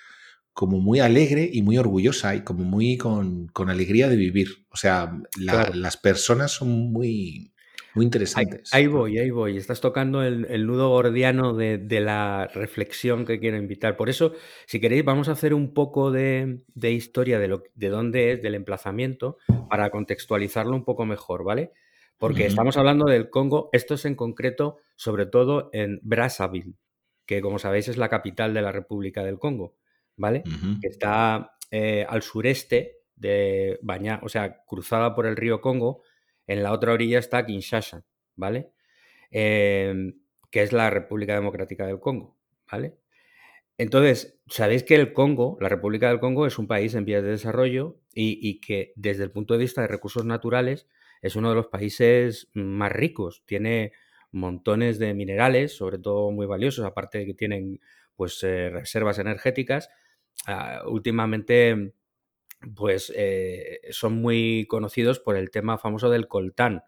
como 0.51 0.79
muy 0.79 0.99
alegre 0.99 1.47
y 1.53 1.61
muy 1.61 1.77
orgullosa 1.77 2.35
y 2.35 2.43
como 2.43 2.63
muy 2.63 2.97
con, 2.97 3.51
alegría 3.67 4.09
de 4.09 4.15
vivir. 4.15 4.65
O 4.71 4.77
sea, 4.77 5.15
las 5.38 5.95
personas 5.97 6.51
son 6.51 6.91
muy, 6.91 7.53
muy 7.93 8.03
interesantes. 8.03 8.73
Ahí, 8.73 8.88
voy, 8.88 9.19
ahí 9.19 9.29
voy. 9.29 9.57
Estás 9.57 9.79
tocando 9.79 10.23
el, 10.23 10.65
nudo 10.65 10.89
gordiano 10.89 11.53
de, 11.53 11.99
la 12.01 12.47
reflexión 12.47 13.23
que 13.23 13.39
quiero 13.39 13.57
invitar. 13.57 13.95
Por 13.95 14.09
eso, 14.09 14.33
si 14.65 14.79
queréis, 14.79 15.05
vamos 15.05 15.29
a 15.29 15.33
hacer 15.33 15.53
un 15.53 15.75
poco 15.75 16.11
de, 16.11 16.61
historia 16.81 17.38
de, 17.38 17.47
lo, 17.47 17.63
de 17.75 17.89
dónde 17.89 18.31
es, 18.31 18.41
del 18.41 18.55
emplazamiento, 18.55 19.38
para 19.69 19.91
contextualizarlo 19.91 20.75
un 20.75 20.83
poco 20.83 21.05
mejor, 21.05 21.43
¿vale? 21.43 21.71
Porque 22.19 22.45
estamos 22.45 22.75
hablando 22.75 23.05
del 23.05 23.29
Congo, 23.29 23.69
esto 23.71 23.95
es 23.95 24.05
en 24.05 24.15
concreto, 24.15 24.77
sobre 24.95 25.25
todo 25.25 25.69
en 25.71 25.99
Brazzaville, 26.03 26.75
que 27.25 27.41
como 27.41 27.59
sabéis 27.59 27.88
es 27.88 27.97
la 27.97 28.09
capital 28.09 28.53
de 28.53 28.61
la 28.61 28.73
República 28.73 29.23
del 29.23 29.39
Congo, 29.39 29.77
¿vale? 30.17 30.43
Que 30.81 30.88
está 30.88 31.53
eh, 31.71 32.05
al 32.07 32.21
sureste 32.21 32.97
de 33.15 33.79
bañar, 33.81 34.19
o 34.23 34.29
sea, 34.29 34.63
cruzada 34.65 35.15
por 35.15 35.25
el 35.25 35.38
río 35.38 35.61
Congo, 35.61 36.03
en 36.45 36.61
la 36.61 36.73
otra 36.73 36.91
orilla 36.91 37.19
está 37.19 37.45
Kinshasa, 37.45 38.05
¿vale? 38.35 38.73
Em, 39.31 40.19
que 40.51 40.63
es 40.63 40.73
la 40.73 40.89
República 40.89 41.35
Democrática 41.35 41.85
del 41.85 41.99
Congo, 41.99 42.38
¿vale? 42.69 42.97
Entonces, 43.77 44.41
sabéis 44.47 44.83
que 44.83 44.95
el 44.95 45.13
Congo, 45.13 45.57
la 45.61 45.69
República 45.69 46.09
del 46.09 46.19
Congo, 46.19 46.45
es 46.45 46.59
un 46.59 46.67
país 46.67 46.95
en 46.95 47.05
vías 47.05 47.23
de 47.23 47.29
desarrollo 47.29 48.01
y, 48.13 48.59
que 48.59 48.91
desde 48.97 49.23
el 49.23 49.31
punto 49.31 49.53
de 49.53 49.61
vista 49.61 49.81
de 49.81 49.88
recursos 49.88 50.25
naturales 50.25 50.85
es 51.21 51.35
uno 51.35 51.49
de 51.49 51.55
los 51.55 51.67
países 51.67 52.49
más 52.53 52.91
ricos. 52.91 53.43
Tiene 53.45 53.93
montones 54.31 54.99
de 54.99 55.13
minerales, 55.13 55.75
sobre 55.75 55.99
todo 55.99 56.31
muy 56.31 56.45
valiosos, 56.45 56.85
aparte 56.85 57.19
de 57.19 57.25
que 57.25 57.33
tienen 57.33 57.79
pues 58.15 58.41
eh, 58.43 58.69
reservas 58.69 59.19
energéticas. 59.19 59.89
Ah, 60.45 60.83
últimamente, 60.85 61.93
pues 62.75 63.11
eh, 63.15 63.81
son 63.91 64.21
muy 64.21 64.65
conocidos 64.69 65.19
por 65.19 65.35
el 65.35 65.49
tema 65.51 65.77
famoso 65.77 66.09
del 66.09 66.27
coltán. 66.27 66.83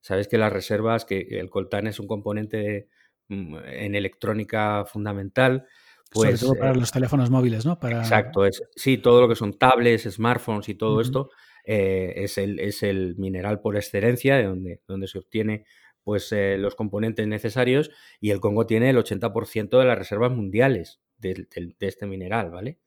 Sabéis 0.00 0.28
que 0.28 0.38
las 0.38 0.52
reservas, 0.52 1.04
que 1.04 1.20
el 1.30 1.50
coltán 1.50 1.86
es 1.86 2.00
un 2.00 2.06
componente 2.06 2.88
mm, 3.28 3.56
en 3.64 3.94
electrónica 3.94 4.84
fundamental, 4.84 5.66
sobre 6.12 6.36
todo 6.36 6.54
para 6.54 6.72
eh, 6.72 6.76
los 6.76 6.92
teléfonos 6.92 7.30
móviles, 7.30 7.64
¿no? 7.64 7.78
Para... 7.78 8.00
Exacto, 8.00 8.44
es, 8.44 8.62
sí, 8.76 8.98
todo 8.98 9.20
lo 9.20 9.28
que 9.28 9.36
son 9.36 9.58
tablets, 9.58 10.10
smartphones 10.10 10.68
y 10.68 10.74
todo 10.74 11.00
esto 11.00 11.30
eh, 11.64 12.14
es, 12.16 12.38
el, 12.38 12.58
es, 12.60 12.82
el, 12.82 13.16
mineral 13.16 13.60
por 13.60 13.76
excelencia 13.76 14.36
de 14.36 14.44
donde, 14.44 14.80
donde 14.86 15.06
se 15.06 15.18
obtiene 15.18 15.64
pues, 16.02 16.32
eh, 16.32 16.56
los 16.58 16.74
componentes 16.74 17.26
necesarios 17.26 17.90
y 18.20 18.30
el 18.30 18.40
Congo 18.40 18.66
tiene 18.66 18.90
el 18.90 18.96
80% 18.96 19.78
de 19.78 19.84
las 19.84 19.98
reservas 19.98 20.32
mundiales 20.32 21.00
de, 21.18 21.46
este 21.80 22.06
mineral, 22.06 22.50
¿vale? 22.50 22.78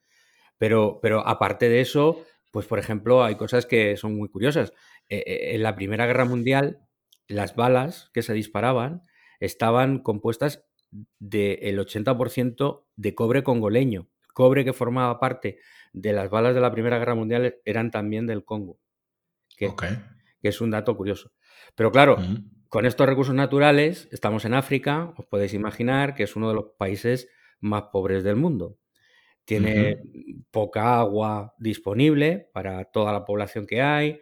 Pero, 0.57 0.99
pero 1.01 1.25
aparte 1.25 1.69
de 1.69 1.81
eso, 1.81 2.25
pues 2.51 2.65
por 2.65 2.79
ejemplo, 2.79 3.23
hay 3.23 3.35
cosas 3.35 3.65
que 3.65 3.95
son 3.97 4.15
muy 4.15 4.29
curiosas. 4.29 4.73
en 5.07 5.63
la 5.63 5.75
Primera 5.75 6.05
Guerra 6.05 6.25
Mundial, 6.25 6.79
las 7.27 7.55
balas 7.55 8.09
que 8.13 8.21
se 8.21 8.33
disparaban 8.33 9.01
estaban 9.39 9.99
compuestas 9.99 10.65
del 11.19 11.79
80% 11.79 12.85
de 12.95 13.15
cobre 13.15 13.43
congoleño. 13.43 14.07
Cobre 14.33 14.65
que 14.65 14.73
formaba 14.73 15.19
parte 15.19 15.59
de 15.95 16.11
las 16.11 16.29
balas 16.29 16.53
de 16.53 16.61
la 16.61 16.71
Primera 16.71 16.99
Guerra 16.99 17.15
Mundial 17.15 17.55
eran 17.63 17.89
también 17.89 18.27
del 18.27 18.43
Congo. 18.43 18.79
Que, 19.57 19.73
que 20.41 20.49
es 20.49 20.59
un 20.59 20.71
dato 20.71 20.97
curioso. 20.97 21.31
Pero 21.75 21.91
claro, 21.91 22.17
con 22.67 22.85
estos 22.85 23.07
recursos 23.07 23.33
naturales, 23.33 24.09
estamos 24.11 24.43
en 24.43 24.53
África, 24.53 25.13
os 25.17 25.25
podéis 25.25 25.53
imaginar 25.53 26.13
que 26.13 26.23
es 26.23 26.35
uno 26.35 26.49
de 26.49 26.55
los 26.55 26.65
países 26.77 27.29
más 27.61 27.83
pobres 27.93 28.25
del 28.25 28.35
mundo. 28.35 28.77
Tiene 29.45 30.01
poca 30.51 30.99
agua 30.99 31.53
disponible 31.57 32.49
para 32.53 32.83
toda 32.85 33.13
la 33.13 33.23
población 33.23 33.65
que 33.65 33.81
hay, 33.81 34.19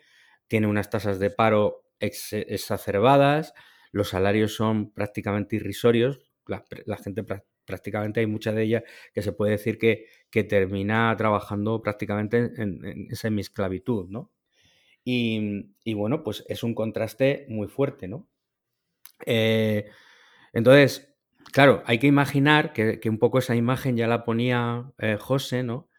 tiene 0.47 0.67
unas 0.67 0.91
tasas 0.91 1.17
de 1.17 1.31
paro 1.31 1.85
exacerbadas, 1.99 3.53
los 3.91 4.09
salarios 4.09 4.53
son 4.53 4.93
prácticamente 4.93 5.55
irrisorios, 5.55 6.19
la, 6.45 6.63
gente 6.97 7.23
prácticamente 7.65 8.19
hay 8.19 8.27
mucha 8.27 8.51
de 8.51 8.63
ella 8.63 8.83
que 9.13 9.21
se 9.21 9.31
puede 9.31 9.51
decir 9.53 9.77
que, 9.77 10.07
que 10.29 10.43
termina 10.43 11.15
trabajando 11.17 11.81
prácticamente 11.81 12.51
en, 12.57 12.85
en 12.85 13.15
semi-esclavitud, 13.15 14.09
¿no? 14.09 14.31
Y, 15.05 15.93
bueno, 15.93 16.23
pues 16.23 16.45
es 16.47 16.63
un 16.63 16.73
contraste 16.73 17.45
muy 17.49 17.67
fuerte, 17.67 18.07
¿no? 18.07 18.27
Eh, 19.25 19.85
entonces, 20.53 21.13
claro, 21.51 21.83
hay 21.85 21.99
que 21.99 22.07
imaginar 22.07 22.73
que, 22.73 22.99
un 23.09 23.19
poco 23.19 23.39
esa 23.39 23.55
imagen 23.55 23.97
ya 23.97 24.07
la 24.07 24.23
ponía 24.23 24.91
eh, 24.99 25.17
José, 25.19 25.63
¿no? 25.63 25.89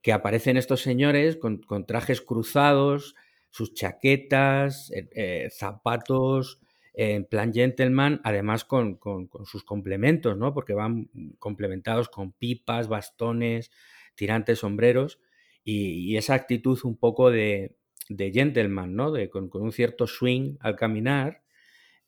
Que 0.00 0.12
aparecen 0.12 0.56
estos 0.56 0.82
señores 0.82 1.36
con, 1.36 1.60
trajes 1.86 2.20
cruzados, 2.20 3.16
sus 3.50 3.74
chaquetas, 3.74 4.90
eh, 4.92 5.48
zapatos, 5.50 6.60
en 6.94 7.24
plan 7.24 7.52
gentleman, 7.52 8.20
además 8.24 8.64
con, 8.64 8.98
sus 9.44 9.64
complementos, 9.64 10.36
¿no? 10.36 10.52
Porque 10.52 10.74
van 10.74 11.08
complementados 11.38 12.08
con 12.08 12.32
pipas, 12.32 12.88
bastones, 12.88 13.70
tirantes, 14.14 14.60
sombreros, 14.60 15.18
y, 15.64 16.16
esa 16.16 16.34
actitud 16.34 16.78
un 16.84 16.96
poco 16.98 17.30
de, 17.30 17.76
gentleman, 18.08 18.94
¿no? 18.94 19.10
De, 19.10 19.30
con, 19.30 19.50
un 19.52 19.72
cierto 19.72 20.06
swing 20.06 20.56
al 20.60 20.76
caminar, 20.76 21.42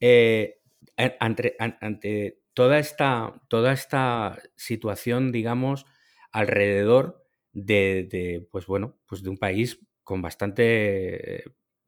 eh, 0.01 0.61
ante, 0.97 2.43
toda, 2.53 2.79
esta, 2.79 3.43
toda 3.49 3.73
esta 3.73 4.39
situación, 4.57 5.33
digamos, 5.33 5.87
alrededor 6.31 7.25
de, 7.53 8.47
pues 8.51 8.67
bueno, 8.67 8.99
pues 9.07 9.23
de 9.23 9.31
un 9.31 9.39
país 9.39 9.81
con 10.03 10.21
bastante 10.21 11.45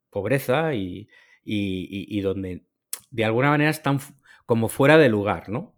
pobreza 0.09 0.73
y, 0.73 1.09
y, 1.43 2.21
donde 2.21 2.66
de 3.09 3.25
alguna 3.25 3.49
manera 3.49 3.69
están 3.69 3.99
como 4.45 4.69
fuera 4.69 4.97
de 4.97 5.09
lugar, 5.09 5.49
¿no? 5.49 5.75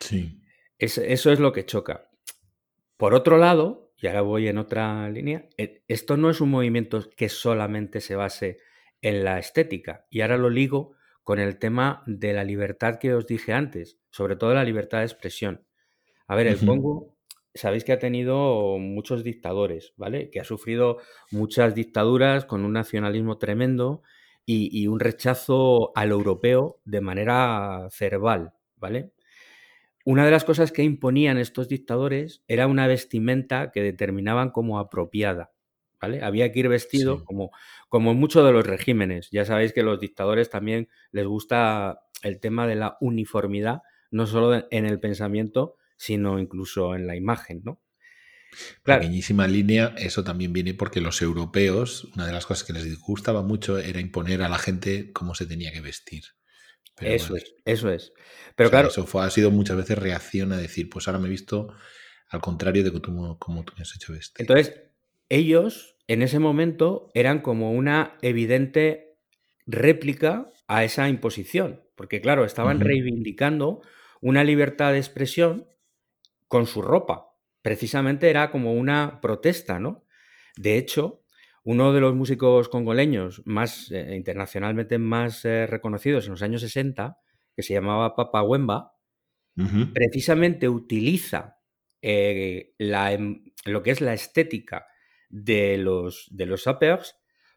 Sí. 0.00 0.42
eso 0.78 1.32
es 1.32 1.40
lo 1.40 1.52
que 1.52 1.64
choca. 1.64 2.10
Por 2.96 3.14
otro 3.14 3.38
lado, 3.38 3.92
y 4.00 4.06
ahora 4.06 4.22
voy 4.22 4.48
en 4.48 4.58
otra 4.58 5.08
línea, 5.08 5.48
e, 5.56 5.82
esto 5.88 6.16
no 6.16 6.30
es 6.30 6.40
un 6.40 6.50
movimiento 6.50 7.10
que 7.16 7.28
solamente 7.28 8.00
se 8.00 8.14
base 8.14 8.58
en 9.02 9.24
la 9.24 9.38
estética. 9.38 10.06
Y 10.10 10.20
ahora 10.20 10.36
lo 10.36 10.50
ligo 10.50 10.94
con 11.22 11.38
el 11.38 11.58
tema 11.58 12.02
de 12.06 12.32
la 12.32 12.44
libertad 12.44 12.98
que 12.98 13.14
os 13.14 13.26
dije 13.26 13.52
antes, 13.52 13.98
sobre 14.10 14.36
todo 14.36 14.54
la 14.54 14.64
libertad 14.64 14.98
de 14.98 15.04
expresión. 15.04 15.66
A 16.26 16.36
ver, 16.36 16.46
el 16.46 16.58
Congo, 16.58 17.16
sabéis 17.54 17.84
que 17.84 17.92
ha 17.92 17.98
tenido 17.98 18.78
muchos 18.78 19.24
dictadores, 19.24 19.92
¿vale? 19.96 20.30
Que 20.30 20.40
ha 20.40 20.44
sufrido 20.44 20.98
muchas 21.30 21.74
dictaduras 21.74 22.44
con 22.44 22.64
un 22.64 22.72
nacionalismo 22.72 23.38
tremendo 23.38 24.02
y, 24.46 24.86
un 24.86 25.00
rechazo 25.00 25.92
al 25.96 26.12
europeo 26.12 26.80
de 26.84 27.00
manera 27.00 27.88
cerval, 27.90 28.54
¿vale? 28.76 29.12
Una 30.04 30.24
de 30.24 30.30
las 30.30 30.44
cosas 30.44 30.70
que 30.70 30.84
imponían 30.84 31.36
estos 31.36 31.68
dictadores 31.68 32.44
era 32.46 32.68
una 32.68 32.86
vestimenta 32.86 33.72
que 33.72 33.82
determinaban 33.82 34.50
como 34.50 34.78
apropiada, 34.78 35.52
¿vale? 36.00 36.22
Había 36.22 36.52
que 36.52 36.60
ir 36.60 36.68
vestido 36.68 37.24
como, 37.24 37.50
como 37.88 38.12
en 38.12 38.18
muchos 38.18 38.46
de 38.46 38.52
los 38.52 38.64
regímenes. 38.64 39.30
Ya 39.32 39.44
sabéis 39.44 39.72
que 39.72 39.80
a 39.80 39.84
los 39.84 39.98
dictadores 39.98 40.48
también 40.48 40.88
les 41.10 41.26
gusta 41.26 42.02
el 42.22 42.38
tema 42.38 42.68
de 42.68 42.76
la 42.76 42.96
uniformidad, 43.00 43.82
no 44.12 44.28
solo 44.28 44.64
en 44.70 44.86
el 44.86 45.00
pensamiento, 45.00 45.76
sino 45.96 46.38
incluso 46.38 46.94
en 46.94 47.08
la 47.08 47.16
imagen, 47.16 47.62
¿no? 47.64 47.80
Pequeñísima 48.82 49.46
línea, 49.46 49.94
eso 49.98 50.24
también 50.24 50.52
viene 50.52 50.74
porque 50.74 51.00
los 51.00 51.20
europeos, 51.20 52.04
una 52.14 52.26
de 52.26 52.32
las 52.32 52.46
cosas 52.46 52.64
que 52.64 52.72
les 52.72 52.84
disgustaba 52.84 53.42
mucho 53.42 53.78
era 53.78 54.00
imponer 54.00 54.42
a 54.42 54.48
la 54.48 54.58
gente 54.58 55.12
cómo 55.12 55.34
se 55.34 55.46
tenía 55.46 55.72
que 55.72 55.80
vestir. 55.80 56.24
eso 57.00 57.36
es, 57.36 57.54
eso 57.64 57.90
es. 57.90 58.12
Pero 58.54 58.70
claro. 58.70 58.88
Eso 58.88 59.06
fue, 59.06 59.24
ha 59.24 59.30
sido 59.30 59.50
muchas 59.50 59.76
veces 59.76 59.98
reacción 59.98 60.52
a 60.52 60.56
decir, 60.56 60.88
pues 60.88 61.06
ahora 61.06 61.18
me 61.18 61.26
he 61.26 61.30
visto 61.30 61.74
al 62.28 62.40
contrario 62.40 62.82
de 62.82 62.92
cómo 62.92 63.36
tú, 63.38 63.64
tú 63.64 63.72
me 63.76 63.82
has 63.82 63.94
hecho 63.94 64.12
vestir. 64.12 64.42
Entonces, 64.48 64.74
ellos 65.28 65.96
en 66.08 66.22
ese 66.22 66.38
momento 66.38 67.10
eran 67.14 67.40
como 67.40 67.72
una 67.72 68.16
evidente 68.22 69.18
réplica 69.66 70.50
a 70.66 70.84
esa 70.84 71.08
imposición. 71.08 71.82
Porque, 71.94 72.20
claro, 72.20 72.44
estaban 72.44 72.80
reivindicando 72.80 73.80
una 74.20 74.44
libertad 74.44 74.92
de 74.92 74.98
expresión 74.98 75.68
con 76.46 76.66
su 76.66 76.82
ropa 76.82 77.25
precisamente 77.66 78.30
era 78.30 78.52
como 78.52 78.74
una 78.74 79.20
protesta, 79.20 79.80
¿no? 79.80 80.04
De 80.56 80.78
hecho, 80.78 81.24
uno 81.64 81.92
de 81.92 82.00
los 82.00 82.14
músicos 82.14 82.68
congoleños 82.68 83.42
más 83.44 83.90
eh, 83.90 84.14
internacionalmente 84.14 84.98
más 84.98 85.44
eh, 85.44 85.66
reconocidos 85.66 86.26
en 86.26 86.30
los 86.30 86.42
años 86.42 86.60
60, 86.60 87.18
que 87.56 87.64
se 87.64 87.74
llamaba 87.74 88.14
Papa 88.14 88.44
Wemba, 88.44 88.92
precisamente 89.92 90.68
utiliza 90.68 91.58
eh, 92.02 92.74
la, 92.78 93.12
em, 93.12 93.42
lo 93.64 93.82
que 93.82 93.90
es 93.90 94.00
la 94.00 94.14
estética 94.14 94.86
de 95.28 95.76
los, 95.76 96.28
de 96.30 96.46
los 96.46 96.64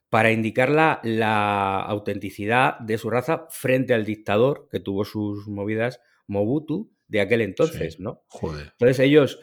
para 0.10 0.32
indicar 0.32 0.72
la, 0.72 1.02
la, 1.04 1.82
autenticidad 1.82 2.80
de 2.80 2.98
su 2.98 3.12
raza 3.12 3.46
frente 3.52 3.94
al 3.94 4.06
dictador 4.06 4.70
que 4.72 4.80
tuvo 4.80 5.06
sus 5.06 5.48
movidas 5.48 6.02
Mobutu 6.26 6.92
de 7.08 7.22
aquel 7.22 7.42
entonces, 7.42 8.00
¿no? 8.00 8.24
Joder. 8.28 8.70
Entonces 8.72 9.00
ellos 9.00 9.40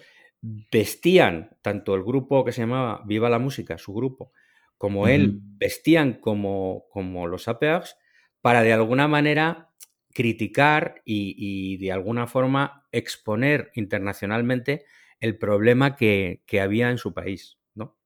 vestían, 0.71 1.57
tanto 1.63 1.95
el 1.95 2.03
grupo 2.03 2.45
que 2.45 2.53
se 2.53 2.63
llamaba 2.63 3.03
Viva 3.07 3.29
la 3.29 3.39
Música, 3.39 3.79
su 3.79 3.93
grupo, 3.93 4.33
como 4.79 5.09
él, 5.09 5.41
vestían 5.43 6.15
como, 6.15 6.85
como 6.91 7.27
los 7.27 7.49
APEAGs 7.49 7.97
para 8.41 8.63
de 8.63 8.73
alguna 8.73 9.09
manera 9.09 9.71
criticar 10.13 11.03
y, 11.05 11.77
de 11.79 11.93
alguna 11.93 12.27
forma 12.27 12.87
exponer 12.93 13.71
internacionalmente 13.75 14.85
el 15.21 15.39
problema 15.39 15.97
que, 15.97 16.43
que 16.47 16.61
había 16.61 16.91
en 16.91 16.99
su 16.99 17.13
país, 17.13 17.59
¿no? 17.75 17.99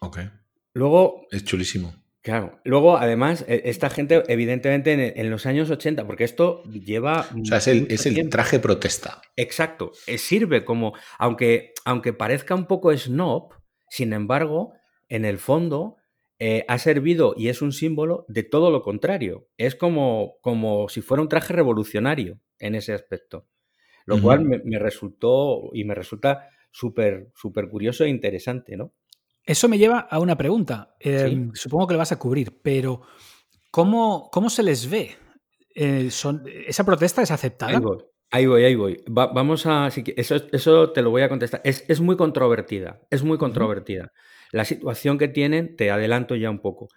Ok. 0.00 0.18
Luego... 0.72 1.26
Es 1.30 1.44
chulísimo. 1.44 1.94
Claro. 2.26 2.58
Luego, 2.64 2.96
además, 2.96 3.44
e, 3.46 3.62
esta 3.66 3.88
gente, 3.88 4.24
evidentemente, 4.26 5.20
en, 5.20 5.30
los 5.30 5.46
años 5.46 5.70
80, 5.70 6.08
porque 6.08 6.24
esto 6.24 6.64
lleva. 6.64 7.24
O 7.40 7.44
sea, 7.44 7.58
es 7.58 8.04
el, 8.04 8.28
traje 8.30 8.58
protesta. 8.58 9.22
Exacto. 9.36 9.92
Eh, 10.08 10.18
sirve 10.18 10.64
como. 10.64 10.94
Aunque, 11.20 11.72
aunque 11.84 12.12
parezca 12.12 12.56
un 12.56 12.66
poco 12.66 12.92
snob, 12.96 13.54
sin 13.88 14.12
embargo, 14.12 14.72
en 15.08 15.24
el 15.24 15.38
fondo, 15.38 15.98
eh, 16.40 16.64
ha 16.66 16.78
servido 16.78 17.32
y 17.36 17.46
es 17.46 17.62
un 17.62 17.70
símbolo 17.70 18.24
de 18.26 18.42
todo 18.42 18.72
lo 18.72 18.82
contrario. 18.82 19.46
Es 19.56 19.76
como, 19.76 20.38
como 20.40 20.88
si 20.88 21.02
fuera 21.02 21.22
un 21.22 21.28
traje 21.28 21.52
revolucionario 21.52 22.40
en 22.58 22.74
ese 22.74 22.92
aspecto. 22.92 23.46
Lo 24.04 24.20
cual 24.20 24.44
me, 24.44 24.78
resultó 24.80 25.70
y 25.72 25.84
me 25.84 25.94
resulta 25.94 26.50
súper, 26.72 27.30
súper 27.36 27.68
curioso 27.68 28.02
e 28.02 28.08
interesante, 28.08 28.76
¿no? 28.76 28.94
Eso 29.46 29.68
me 29.68 29.78
lleva 29.78 30.00
a 30.00 30.18
una 30.18 30.36
pregunta. 30.36 30.96
Em, 31.00 31.52
supongo 31.54 31.86
que 31.86 31.94
lo 31.94 31.98
vas 31.98 32.12
a 32.12 32.18
cubrir, 32.18 32.60
pero 32.60 33.02
¿cómo, 33.70 34.28
cómo 34.32 34.50
se 34.50 34.64
les 34.64 34.90
ve? 34.90 35.16
Eh, 35.74 36.10
son, 36.10 36.42
¿Esa 36.66 36.84
protesta 36.84 37.22
es 37.22 37.30
aceptada? 37.30 37.80
Ahí 38.30 38.46
voy, 38.46 38.64
ahí 38.64 38.74
voy. 38.74 39.02
vamos 39.06 39.66
a. 39.66 39.88
eso, 39.88 40.36
eso 40.52 40.90
te 40.90 41.00
lo 41.00 41.10
voy 41.10 41.22
a 41.22 41.28
contestar. 41.28 41.60
Es, 41.64 42.00
muy 42.00 42.16
controvertida. 42.16 43.00
Es 43.08 43.22
muy 43.22 43.38
controvertida. 43.38 44.12
La 44.50 44.64
situación 44.64 45.16
que 45.16 45.28
tienen, 45.28 45.76
te 45.76 45.90
adelanto 45.90 46.34
ya 46.34 46.50
un 46.50 46.58
poco. 46.58 46.88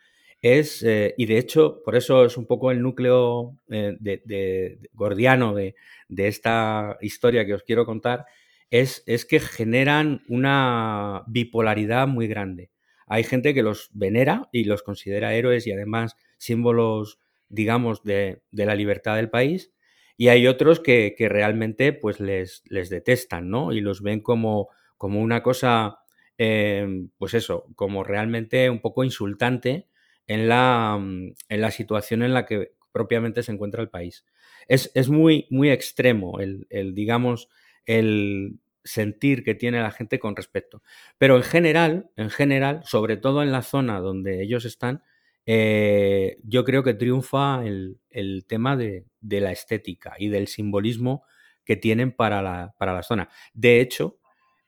Es, 0.41 0.81
eh, 0.83 1.13
y 1.17 1.25
de 1.27 1.37
hecho, 1.37 1.81
por 1.83 1.95
eso 1.95 2.25
es 2.25 2.37
un 2.37 2.47
poco 2.47 2.71
el 2.71 2.81
núcleo 2.81 3.57
eh, 3.69 3.95
de, 3.99 4.79
gordiano 4.93 5.53
de, 5.53 5.75
esta 6.17 6.97
historia 7.01 7.45
que 7.45 7.53
os 7.53 7.63
quiero 7.63 7.85
contar, 7.85 8.25
es, 8.71 9.03
es 9.05 9.25
que 9.25 9.39
generan 9.39 10.23
una 10.27 11.23
bipolaridad 11.27 12.07
muy 12.07 12.27
grande. 12.27 12.71
Hay 13.07 13.23
gente 13.23 13.53
que 13.53 13.63
los 13.63 13.89
venera 13.93 14.49
y 14.51 14.65
los 14.65 14.83
considera 14.83 15.33
héroes 15.33 15.65
y 15.65 15.71
además 15.71 16.15
símbolos, 16.37 17.19
digamos, 17.49 18.03
de, 18.03 18.43
la 18.51 18.75
libertad 18.75 19.15
del 19.15 19.29
país 19.29 19.73
y 20.15 20.27
hay 20.27 20.47
otros 20.47 20.79
que, 20.79 21.15
realmente 21.17 21.93
pues 21.93 22.19
les, 22.19 22.63
les, 22.67 22.89
detestan, 22.89 23.49
¿no? 23.49 23.71
Y 23.73 23.81
los 23.81 24.01
ven 24.03 24.19
como, 24.19 24.69
como 24.97 25.21
una 25.21 25.41
cosa, 25.41 25.99
eh, 26.37 27.07
pues 27.17 27.33
eso, 27.33 27.65
como 27.75 28.03
realmente 28.03 28.69
un 28.69 28.79
poco 28.79 29.03
insultante 29.03 29.87
en 30.27 30.47
la, 30.47 30.97
mm, 30.99 31.33
en 31.49 31.61
la 31.61 31.71
situación 31.71 32.21
en 32.21 32.33
la 32.33 32.45
que 32.45 32.73
propiamente 32.91 33.43
se 33.43 33.51
encuentra 33.51 33.81
el 33.81 33.89
país. 33.89 34.25
Es, 34.67 35.09
muy, 35.09 35.47
muy 35.49 35.71
extremo 35.71 36.39
el, 36.39 36.67
el, 36.69 36.93
digamos, 36.93 37.49
el 37.85 38.59
sentir 38.83 39.43
que 39.43 39.55
tiene 39.55 39.81
la 39.81 39.91
gente 39.91 40.19
con 40.19 40.35
respecto. 40.35 40.81
Pero 41.17 41.37
en 41.37 41.43
general, 41.43 42.09
en 42.15 42.29
general, 42.29 42.81
sobre 42.85 43.17
todo 43.17 43.43
en 43.43 43.51
la 43.51 43.61
zona 43.61 43.99
donde 43.99 44.41
ellos 44.41 44.65
están, 44.65 45.03
eh, 45.45 46.37
yo 46.43 46.63
creo 46.63 46.83
que 46.83 46.93
triunfa 46.93 47.63
el, 47.65 47.99
tema 48.47 48.77
de, 48.77 49.05
la 49.21 49.51
estética 49.51 50.15
y 50.17 50.29
del 50.29 50.47
simbolismo 50.47 51.23
que 51.65 51.75
tienen 51.75 52.11
para 52.11 52.41
la, 52.41 52.75
para 52.77 52.93
la, 52.93 53.03
zona. 53.03 53.29
De 53.53 53.81
hecho, 53.81 54.19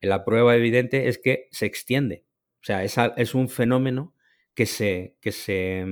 la 0.02 0.24
prueba 0.26 0.56
evidente 0.56 1.08
es 1.08 1.18
que 1.18 1.48
se 1.52 1.66
extiende. 1.66 2.26
O 2.62 2.64
sea, 2.64 2.84
es, 2.84 2.96
es 3.18 3.36
un 3.36 3.50
fenómeno 3.50 4.14
que 4.54 4.66
se, 4.66 5.16
que, 5.22 5.32
se, 5.32 5.86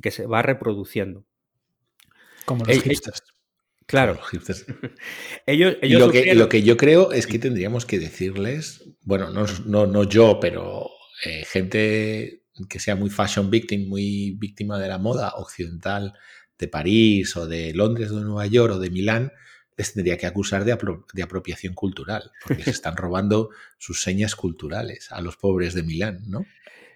que 0.00 0.10
se 0.10 0.26
va 0.26 0.42
reproduciendo. 0.42 1.24
Como 2.44 2.64
los 2.64 2.82
hipsters. 2.82 3.22
Claro. 3.92 4.18
ellos, 5.46 5.76
ellos 5.82 6.00
lo, 6.00 6.10
que, 6.10 6.34
lo, 6.34 6.48
que, 6.48 6.62
yo 6.62 6.78
creo 6.78 7.12
es 7.12 7.26
que 7.26 7.38
tendríamos 7.38 7.84
que 7.84 7.98
decirles, 7.98 8.82
bueno, 9.02 9.28
no, 9.28 9.44
no, 9.66 9.86
no 9.86 10.04
yo, 10.04 10.38
pero 10.40 10.88
eh, 11.26 11.44
gente 11.44 12.44
que 12.70 12.80
sea 12.80 12.96
muy 12.96 13.10
fashion 13.10 13.50
victim, 13.50 13.90
muy 13.90 14.30
víctima 14.38 14.78
de 14.78 14.88
la 14.88 14.96
moda 14.96 15.34
occidental 15.36 16.14
de 16.58 16.68
París 16.68 17.36
o 17.36 17.46
de 17.46 17.74
Londres 17.74 18.10
o 18.12 18.16
de 18.16 18.24
Nueva 18.24 18.46
York 18.46 18.76
o 18.76 18.78
de 18.78 18.88
Milán, 18.88 19.30
les 19.76 19.94
tendría 19.94 20.16
que 20.18 20.26
acusar 20.26 20.64
de, 20.64 20.72
apropiación 21.22 21.74
cultural, 21.74 22.30
porque 22.46 22.64
se 22.64 22.70
están 22.70 22.96
robando 22.96 23.50
sus 23.78 24.02
señas 24.02 24.34
culturales 24.36 25.10
a 25.12 25.20
los 25.20 25.36
pobres 25.36 25.74
de 25.74 25.82
Milán, 25.82 26.22
¿no? 26.26 26.44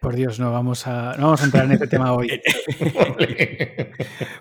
Por 0.01 0.15
Dios, 0.15 0.39
no 0.39 0.53
vamos 0.53 0.87
a, 0.87 1.17
no 1.17 1.25
vamos 1.25 1.41
a 1.43 1.45
entrar 1.47 1.65
en 1.65 1.73
este 1.73 1.87
tema 1.87 2.13
hoy. 2.13 2.29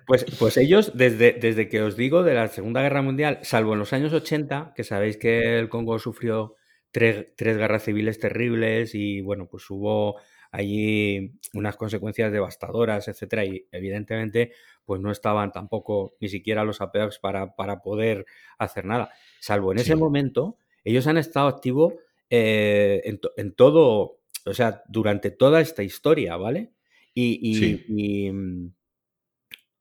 pues, 0.05 0.25
pues 0.37 0.57
ellos, 0.57 0.91
desde, 0.95 1.33
desde 1.33 1.69
que 1.69 1.81
os 1.81 1.95
digo 1.95 2.23
de 2.23 2.33
la 2.33 2.49
Segunda 2.49 2.81
Guerra 2.81 3.01
Mundial, 3.01 3.39
salvo 3.41 3.73
en 3.73 3.79
los 3.79 3.93
años 3.93 4.13
80, 4.13 4.73
que 4.75 4.83
sabéis 4.83 5.17
que 5.17 5.57
el 5.57 5.69
Congo 5.69 5.97
sufrió 5.97 6.55
tres, 6.91 7.27
tres 7.35 7.57
guerras 7.57 7.83
civiles 7.83 8.19
terribles 8.19 8.95
y 8.95 9.21
bueno, 9.21 9.47
pues 9.49 9.69
hubo 9.69 10.19
allí 10.55 11.33
unas 11.53 11.75
consecuencias 11.75 12.31
devastadoras, 12.31 13.07
etcétera, 13.07 13.45
y 13.45 13.67
evidentemente 13.71 14.51
pues 14.85 15.01
no 15.01 15.11
estaban 15.11 15.51
tampoco 15.51 16.15
ni 16.19 16.29
siquiera 16.29 16.63
los 16.63 16.81
APEX 16.81 17.19
para, 17.19 17.55
para 17.55 17.81
poder 17.81 18.25
hacer 18.57 18.85
nada. 18.85 19.09
Salvo 19.39 19.71
en 19.71 19.79
ese 19.79 19.95
momento, 19.95 20.57
ellos 20.83 21.07
han 21.07 21.17
estado 21.17 21.47
activos 21.47 21.93
eh, 22.29 23.01
en, 23.37 23.53
todo, 23.53 24.19
o 24.45 24.53
sea, 24.53 24.83
durante 24.87 25.31
toda 25.31 25.61
esta 25.61 25.83
historia, 25.83 26.37
¿vale? 26.37 26.73
Y, 27.13 28.31
mm, 28.31 28.67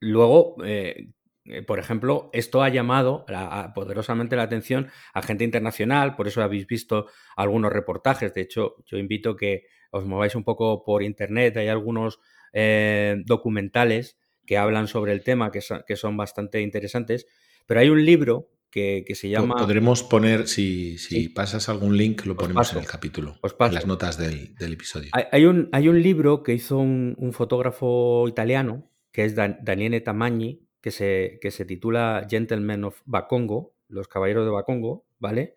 luego, 0.00 0.56
eh, 0.64 1.10
por 1.66 1.78
ejemplo, 1.78 2.30
esto 2.32 2.62
ha 2.62 2.68
llamado 2.68 3.26
poderosamente 3.74 4.36
la 4.36 4.44
atención 4.44 4.88
a 5.12 5.22
gente 5.22 5.44
internacional, 5.44 6.16
por 6.16 6.26
eso 6.26 6.42
habéis 6.42 6.66
visto 6.66 7.06
algunos 7.36 7.72
reportajes. 7.72 8.32
De 8.32 8.40
hecho, 8.40 8.76
yo 8.86 8.96
invito 8.98 9.36
que 9.36 9.66
os 9.90 10.04
mováis 10.04 10.34
un 10.34 10.44
poco 10.44 10.82
por 10.84 11.02
internet, 11.02 11.56
hay 11.56 11.68
algunos 11.68 12.18
eh, 12.52 13.22
documentales 13.26 14.18
que 14.46 14.56
hablan 14.56 14.88
sobre 14.88 15.12
el 15.12 15.22
tema 15.22 15.50
que 15.50 15.60
son, 15.60 15.82
que 15.86 15.96
son 15.96 16.16
bastante 16.16 16.60
interesantes, 16.60 17.26
pero 17.66 17.80
hay 17.80 17.88
un 17.88 18.04
libro 18.04 18.50
que, 18.70 19.14
se 19.14 19.28
llama... 19.28 19.54
Podremos 19.54 20.02
poner, 20.02 20.48
si, 20.48 20.98
si 20.98 21.28
pasas 21.28 21.68
algún 21.68 21.96
link, 21.96 22.26
lo 22.26 22.36
ponemos 22.36 22.72
en 22.72 22.80
el 22.80 22.86
capítulo, 22.86 23.36
en 23.60 23.74
las 23.74 23.86
notas 23.86 24.18
del, 24.18 24.56
episodio. 24.58 25.10
Hay, 25.12 25.44
un, 25.44 25.68
hay 25.70 25.88
un 25.88 26.02
libro 26.02 26.42
que 26.42 26.54
hizo 26.54 26.78
un, 26.78 27.30
fotógrafo 27.32 28.26
italiano, 28.26 28.90
que 29.12 29.24
es 29.26 29.36
Daniele 29.36 30.00
Tamagni, 30.00 30.66
que 30.84 30.90
se, 30.90 31.38
que 31.40 31.50
se 31.50 31.64
titula 31.64 32.26
Gentlemen 32.28 32.84
of 32.84 33.00
Bacongo, 33.06 33.72
los 33.88 34.06
caballeros 34.06 34.44
de 34.44 34.50
Bacongo, 34.50 35.06
¿vale? 35.18 35.56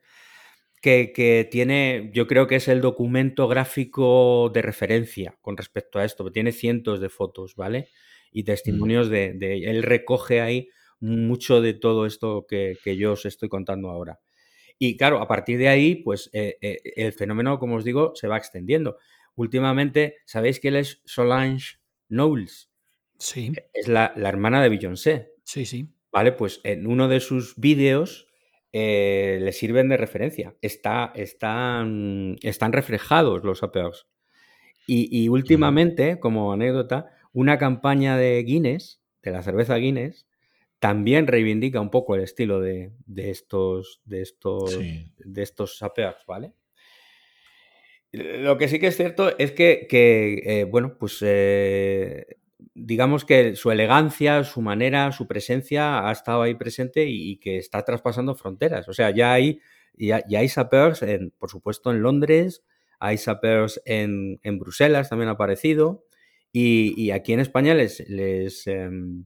que, 0.81 1.45
tiene, 1.51 2.11
yo 2.13 2.27
creo 2.27 2.47
que 2.47 2.55
es 2.55 2.69
el 2.69 2.79
documento 2.79 3.49
gráfico 3.49 4.49
de 4.53 4.61
referencia 4.61 5.37
con 5.41 5.57
respecto 5.57 5.99
a 5.99 6.05
esto, 6.05 6.31
tiene 6.31 6.53
cientos 6.53 7.01
de 7.01 7.09
fotos, 7.09 7.55
¿vale? 7.57 7.89
Y 8.31 8.43
mm. 8.43 8.45
testimonios 8.45 9.09
de, 9.09 9.35
él 9.65 9.83
recoge 9.83 10.39
ahí 10.39 10.69
mucho 11.01 11.59
de 11.59 11.73
todo 11.73 12.05
esto 12.05 12.45
que, 12.47 12.77
yo 12.97 13.11
os 13.11 13.25
estoy 13.25 13.49
contando 13.49 13.89
ahora. 13.89 14.21
Y 14.79 14.95
claro, 14.95 15.21
a 15.21 15.27
partir 15.27 15.57
de 15.57 15.67
ahí, 15.67 15.95
pues 15.95 16.29
eh, 16.31 16.57
eh, 16.61 16.77
el 16.95 17.11
fenómeno, 17.11 17.59
como 17.59 17.75
os 17.75 17.83
digo, 17.83 18.13
se 18.15 18.29
va 18.29 18.37
extendiendo. 18.37 18.97
Últimamente, 19.35 20.19
¿sabéis 20.23 20.61
que 20.61 20.69
él 20.69 20.77
es 20.77 21.01
Solange 21.03 21.79
Knowles? 22.07 22.69
Sí. 23.19 23.53
Es 23.73 23.87
la, 23.87 24.13
la 24.15 24.29
hermana 24.29 24.61
de 24.61 24.69
Beyoncé. 24.69 25.33
Sí, 25.43 25.65
sí. 25.65 25.89
Vale, 26.11 26.31
pues 26.31 26.61
en 26.63 26.87
uno 26.87 27.07
de 27.07 27.19
sus 27.19 27.55
vídeos 27.57 28.27
eh, 28.73 29.39
le 29.41 29.51
sirven 29.53 29.89
de 29.89 29.97
referencia. 29.97 30.55
Está, 30.61 31.11
están, 31.15 32.35
están 32.41 32.73
reflejados 32.73 33.43
los 33.43 33.63
APOs. 33.63 34.07
Y, 34.89 35.27
últimamente, 35.27 36.17
como 36.17 36.53
anécdota, 36.53 37.11
una 37.33 37.57
campaña 37.57 38.15
de 38.17 38.41
Guinness, 38.43 39.01
de 39.21 39.31
la 39.31 39.43
cerveza 39.43 39.75
Guinness, 39.75 40.27
también 40.79 41.27
reivindica 41.27 41.81
un 41.81 41.89
poco 41.89 42.15
el 42.15 42.21
estilo 42.21 42.61
de, 42.61 42.93
estos, 43.17 44.01
de 44.05 44.21
estos, 44.21 44.79
de 44.79 45.43
estos 45.43 45.83
¿vale? 46.25 46.53
Lo 48.13 48.57
que 48.57 48.69
sí 48.69 48.79
que 48.79 48.87
es 48.87 48.95
cierto 48.95 49.37
es 49.37 49.51
que, 49.51 49.87
eh, 49.91 50.63
bueno, 50.63 50.97
pues 50.97 51.17
eh, 51.21 52.37
digamos 52.73 53.25
que 53.25 53.55
su 53.55 53.71
elegancia, 53.71 54.43
su 54.43 54.61
manera, 54.61 55.11
su 55.11 55.27
presencia 55.27 56.07
ha 56.07 56.11
estado 56.11 56.41
ahí 56.41 56.55
presente 56.55 57.05
y, 57.07 57.37
que 57.37 57.57
está 57.57 57.83
traspasando 57.83 58.35
fronteras. 58.35 58.87
O 58.89 58.93
sea, 58.93 59.11
ya 59.11 59.33
hay, 59.33 59.61
ya, 59.93 60.23
hay 60.29 60.49
en, 61.01 61.31
por 61.37 61.49
supuesto, 61.49 61.91
en 61.91 62.01
Londres, 62.01 62.63
hay 62.99 63.17
sappers 63.17 63.81
en, 63.85 64.39
en 64.43 64.59
Bruselas, 64.59 65.09
también 65.09 65.29
ha 65.29 65.33
aparecido, 65.33 66.05
y, 66.51 67.11
aquí 67.11 67.33
en 67.33 67.39
España 67.39 67.75
les, 67.75 67.99
les, 68.09 68.65
em, 68.65 69.25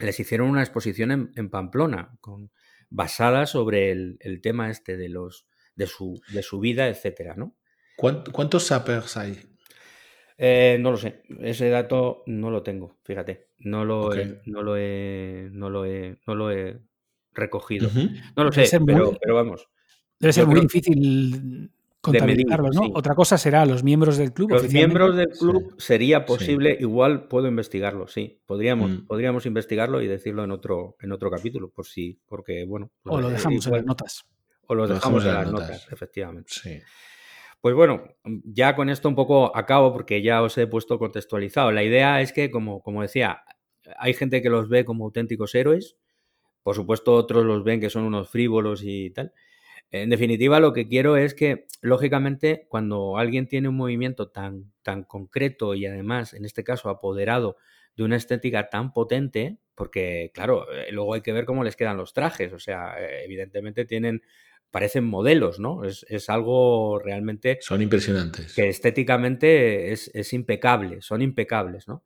les 0.00 0.18
hicieron 0.18 0.48
una 0.48 0.62
exposición 0.62 1.32
en, 1.34 1.50
Pamplona, 1.50 2.16
con, 2.20 2.50
basada 2.88 3.46
sobre 3.46 3.90
el, 3.90 4.40
tema 4.42 4.70
este 4.70 4.96
de, 4.96 5.10
los, 5.10 5.46
de, 5.74 5.86
su, 5.86 6.20
de 6.32 6.42
su 6.42 6.60
vida, 6.60 6.88
etcétera, 6.88 7.34
¿no? 7.36 7.56
¿Cuántos 7.96 8.64
sappers 8.64 9.18
hay 9.18 9.51
eh, 10.38 10.76
no 10.80 10.90
lo 10.90 10.96
sé, 10.96 11.22
ese 11.40 11.68
dato 11.68 12.22
no 12.26 12.50
lo 12.50 12.62
tengo, 12.62 12.96
fíjate, 13.04 13.48
no 13.58 13.84
lo, 13.84 14.14
he, 14.14 14.40
no 14.46 14.62
lo, 14.62 14.76
he, 14.76 15.48
no 15.52 15.70
lo 15.70 15.84
he, 15.84 16.18
no 16.26 16.34
lo 16.34 16.50
he 16.50 16.80
recogido. 17.32 17.90
No 18.36 18.44
lo 18.44 18.52
sé, 18.52 18.80
pero, 18.80 19.16
vamos. 19.34 19.68
Debe 20.18 20.32
ser 20.32 20.46
muy 20.46 20.60
difícil 20.60 21.70
contabilizarlo, 22.00 22.70
¿no? 22.70 22.82
Otra 22.94 23.14
cosa 23.14 23.38
será 23.38 23.64
los 23.64 23.82
miembros 23.82 24.16
del 24.16 24.32
club. 24.32 24.50
Los 24.50 24.72
miembros 24.72 25.16
del 25.16 25.28
club 25.28 25.74
sería 25.78 26.26
posible, 26.26 26.76
igual 26.80 27.28
puedo 27.28 27.48
investigarlo, 27.48 28.08
sí. 28.08 28.40
Podríamos, 28.46 28.90
mm. 28.90 29.06
podríamos 29.06 29.46
investigarlo 29.46 30.02
y 30.02 30.08
decirlo 30.08 30.44
en 30.44 30.50
otro, 30.50 30.96
en 31.00 31.12
otro 31.12 31.30
capítulo, 31.30 31.70
por 31.70 31.86
si, 31.86 32.20
porque 32.26 32.64
bueno. 32.66 32.90
o 33.04 33.20
lo 33.20 33.30
dejamos 33.30 33.66
en 33.66 33.72
las 33.72 33.84
notas. 33.84 34.24
O 34.66 34.74
lo, 34.74 34.86
dejamos, 34.86 35.24
en 35.24 35.34
las 35.34 35.50
notas, 35.50 35.88
efectivamente. 35.90 36.52
Sí. 36.52 36.80
Pues 37.62 37.76
bueno, 37.76 38.02
ya 38.24 38.74
con 38.74 38.90
esto 38.90 39.08
un 39.08 39.14
poco 39.14 39.56
acabo 39.56 39.92
porque 39.92 40.20
ya 40.20 40.42
os 40.42 40.58
he 40.58 40.66
puesto 40.66 40.98
contextualizado. 40.98 41.70
La 41.70 41.84
idea 41.84 42.20
es 42.20 42.32
que, 42.32 42.50
como, 42.50 42.82
como 42.82 43.02
decía, 43.02 43.44
hay 43.98 44.14
gente 44.14 44.42
que 44.42 44.50
los 44.50 44.68
ve 44.68 44.84
como 44.84 45.04
auténticos 45.04 45.54
héroes, 45.54 45.96
por 46.62 46.76
supuesto 46.76 47.14
otros 47.14 47.44
los 47.44 47.64
ven 47.64 47.80
que 47.80 47.90
son 47.90 48.04
unos 48.04 48.30
frívolos 48.30 48.82
y 48.84 49.10
tal. 49.10 49.32
En 49.90 50.10
definitiva, 50.10 50.60
lo 50.60 50.72
que 50.72 50.88
quiero 50.88 51.16
es 51.16 51.34
que, 51.34 51.66
lógicamente, 51.82 52.66
cuando 52.68 53.18
alguien 53.18 53.48
tiene 53.48 53.68
un 53.68 53.76
movimiento 53.76 54.30
tan, 54.30 54.72
tan 54.82 55.04
concreto 55.04 55.74
y 55.74 55.86
además, 55.86 56.34
en 56.34 56.44
este 56.46 56.64
caso, 56.64 56.90
apoderado 56.90 57.56
de 57.96 58.04
una 58.04 58.16
estética 58.16 58.70
tan 58.70 58.92
potente, 58.92 59.58
porque, 59.74 60.30
claro, 60.34 60.66
eh, 60.72 60.92
luego 60.92 61.14
hay 61.14 61.22
que 61.22 61.32
ver 61.32 61.44
cómo 61.46 61.64
les 61.64 61.76
quedan 61.76 61.96
los 61.98 62.12
trajes, 62.14 62.52
o 62.52 62.58
sea, 62.58 62.96
eh, 63.00 63.24
evidentemente 63.24 63.84
tienen, 63.84 64.22
parecen 64.72 65.04
modelos, 65.04 65.60
¿no? 65.60 65.84
Es, 65.84 66.28
algo 66.28 66.98
realmente... 66.98 67.58
Son 67.60 67.80
impresionantes. 67.80 68.54
Que 68.54 68.68
estéticamente 68.68 69.92
es, 69.92 70.32
impecable, 70.32 71.02
son 71.02 71.22
impecables, 71.22 71.86
¿no? 71.86 72.02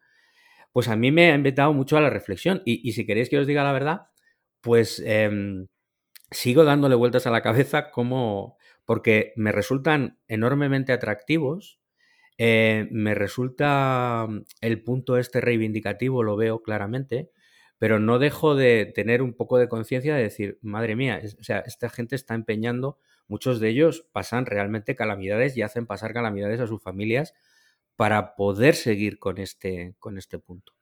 Pues 0.73 0.89
a 0.89 0.97
mí 0.97 1.11
me 1.11 1.31
ha 1.31 1.35
invitado 1.35 1.73
mucho 1.73 1.97
a 1.97 2.03
la 2.03 2.11
reflexión 2.11 2.61
y, 2.67 2.93
si 2.93 3.07
queréis 3.07 3.31
que 3.31 3.39
os 3.39 3.47
diga 3.47 3.65
la 3.65 3.73
verdad, 3.73 4.09
pues... 4.61 5.03
Em, 5.07 5.69
sigo 6.31 6.65
dándole 6.65 6.97
vueltas 6.97 7.27
a 7.27 7.31
la 7.31 7.41
cabeza 7.41 7.91
como, 7.91 8.57
porque 8.85 9.33
me 9.37 9.53
resultan 9.53 10.19
enormemente 10.29 10.93
atractivos, 10.93 11.81
eh, 12.39 12.89
me 12.91 13.15
resulta 13.15 14.27
el 14.61 14.83
punto 14.83 15.19
este 15.19 15.41
reivindicativo, 15.41 16.23
lo 16.23 16.37
veo 16.37 16.63
claramente, 16.63 17.31
pero 17.79 17.99
no 17.99 18.19
dejo 18.19 18.55
de 18.55 18.87
tener 18.95 19.23
un 19.23 19.35
poco 19.35 19.59
de 19.59 19.69
conciencia 19.69 20.15
de 20.15 20.23
decir, 20.23 20.59
madre 20.63 20.97
mía, 20.97 21.21
o 21.39 21.43
sea, 21.43 21.61
esta 21.61 21.89
gente 21.91 22.17
está 22.17 22.35
empeñando, 22.35 22.99
muchos 23.29 23.61
de 23.61 23.69
ellos 23.69 24.07
pasan 24.13 24.47
realmente 24.47 24.97
calamidades 24.97 25.57
y 25.57 25.63
hacen 25.63 25.87
pasar 25.87 26.15
calamidades 26.15 26.61
a 26.61 26.67
sus 26.67 26.83
familias 26.83 27.35
para 27.97 28.35
poder 28.35 28.75
seguir 28.75 29.19
con 29.19 29.39
este, 29.39 29.95
con 29.99 30.17
este 30.17 30.39
punto. 30.39 30.73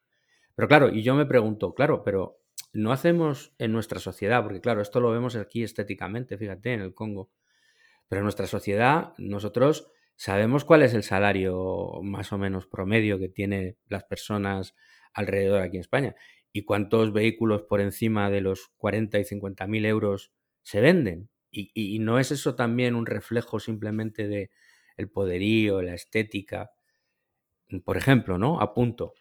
Pero 0.54 0.68
claro, 0.68 0.88
y 0.90 1.02
yo 1.02 1.14
me 1.14 1.26
pregunto, 1.26 1.74
claro, 1.74 2.04
pero 2.04 2.40
no 2.72 2.92
hacemos 2.92 3.54
en 3.59 3.72
nuestra 3.72 3.98
sociedad, 3.98 4.42
porque 4.42 4.61
claro, 4.61 4.80
esto 4.80 5.00
lo 5.00 5.11
vemos 5.11 5.35
aquí 5.37 5.62
estéticamente, 5.64 6.38
fíjate, 6.38 6.74
en 6.74 6.80
el 6.80 6.94
Congo, 6.94 7.30
pero 8.09 8.20
en 8.20 8.24
nuestra 8.24 8.46
sociedad 8.46 9.14
nosotros 9.18 9.90
sabemos 10.14 10.64
cuál 10.64 10.83
es 10.83 10.94
el 10.94 11.02
salario 11.02 12.00
más 12.02 12.33
o 12.33 12.38
menos 12.38 12.68
promedio 12.68 13.18
que 13.18 13.28
tienen 13.28 13.76
las 13.88 14.04
personas 14.04 14.76
alrededor 15.12 15.62
aquí 15.62 15.76
en 15.76 15.80
España 15.80 16.16
y 16.57 16.62
cuántos 16.62 17.12
vehículos 17.12 17.62
por 17.62 17.81
encima 17.81 18.31
de 18.31 18.40
los 18.40 18.69
40 18.77 19.19
y 19.19 19.25
50 19.25 19.67
mil 19.67 19.85
euros 19.85 20.31
se 20.62 20.81
venden. 20.81 21.29
Y, 21.51 21.73
y, 21.75 21.99
no 21.99 22.21
es 22.21 22.31
eso 22.31 22.55
también 22.55 22.95
un 22.95 23.07
reflejo 23.07 23.59
simplemente 23.59 24.29
de 24.29 24.51
el 24.97 25.11
poderío, 25.11 25.83
la 25.83 25.95
estética. 25.95 26.71
Por 27.85 27.97
ejemplo, 27.97 28.38
¿no? 28.38 28.61
Apunto. 28.61 29.14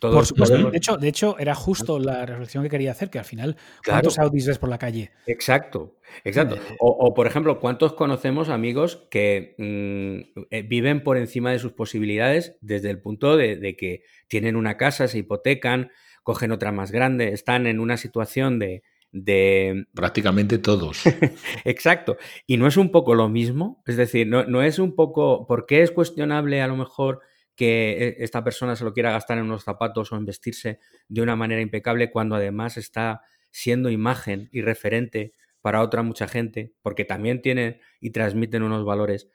Por 0.00 0.24
supuesto. 0.26 0.70
De, 0.70 0.76
hecho, 0.76 0.96
de 0.96 1.08
hecho, 1.08 1.38
era 1.38 1.54
justo 1.54 1.98
la 1.98 2.24
reflexión 2.24 2.62
que 2.62 2.70
quería 2.70 2.92
hacer, 2.92 3.10
que 3.10 3.18
al 3.18 3.24
final, 3.24 3.56
¿cuántos 3.84 4.18
Audis 4.18 4.46
ves 4.46 4.58
por 4.58 4.70
la 4.70 4.78
calle? 4.78 5.10
Exacto, 5.26 5.98
exacto. 6.24 6.56
Eh, 6.56 6.76
o, 6.80 7.12
por 7.12 7.26
ejemplo, 7.26 7.60
¿cuántos 7.60 7.92
conocemos 7.92 8.48
amigos 8.48 9.06
que 9.10 9.54
mm, 9.58 10.44
eh, 10.50 10.62
viven 10.62 11.02
por 11.02 11.18
encima 11.18 11.52
de 11.52 11.58
sus 11.58 11.72
posibilidades 11.72 12.56
desde 12.60 12.90
el 12.90 13.00
punto 13.00 13.36
de, 13.36 13.76
que 13.76 14.02
tienen 14.26 14.56
una 14.56 14.76
casa, 14.76 15.06
se 15.06 15.18
hipotecan, 15.18 15.90
cogen 16.22 16.52
otra 16.52 16.72
más 16.72 16.92
grande, 16.92 17.32
están 17.32 17.66
en 17.66 17.80
una 17.80 17.96
situación 17.96 18.58
de... 18.58 18.82
de... 19.12 19.86
Prácticamente 19.94 20.58
todos. 20.58 21.02
exacto. 21.64 22.16
Y 22.46 22.56
no 22.56 22.66
es 22.66 22.76
un 22.76 22.90
poco 22.90 23.14
lo 23.14 23.28
mismo, 23.28 23.82
es 23.86 23.96
decir, 23.96 24.26
no, 24.26 24.44
no 24.44 24.62
es 24.62 24.78
un 24.78 24.94
poco, 24.94 25.46
¿por 25.46 25.66
qué 25.66 25.82
es 25.82 25.90
cuestionable 25.90 26.62
a 26.62 26.68
lo 26.68 26.76
mejor 26.76 27.20
que 27.56 27.90
e, 27.92 28.24
esta 28.24 28.42
persona 28.42 28.74
se 28.74 28.84
lo 28.84 28.94
quiera 28.94 29.12
gastar 29.12 29.38
en 29.38 29.44
unos 29.44 29.64
zapatos 29.64 30.12
o 30.12 30.16
en 30.16 30.24
vestirse 30.24 30.80
de 31.08 31.20
una 31.22 31.36
manera 31.36 31.60
impecable 31.60 32.10
cuando 32.10 32.36
además 32.36 32.76
está 32.76 33.22
siendo 33.50 33.90
imagen 33.90 34.48
y 34.52 34.62
referente 34.62 35.34
para 35.60 35.82
otra 35.82 36.02
mucha 36.02 36.26
gente, 36.26 36.72
porque 36.82 37.04
también 37.04 37.42
tienen 37.42 37.80
y 38.00 38.10
transmiten 38.10 38.62
unos 38.62 38.84
valores. 38.84 39.28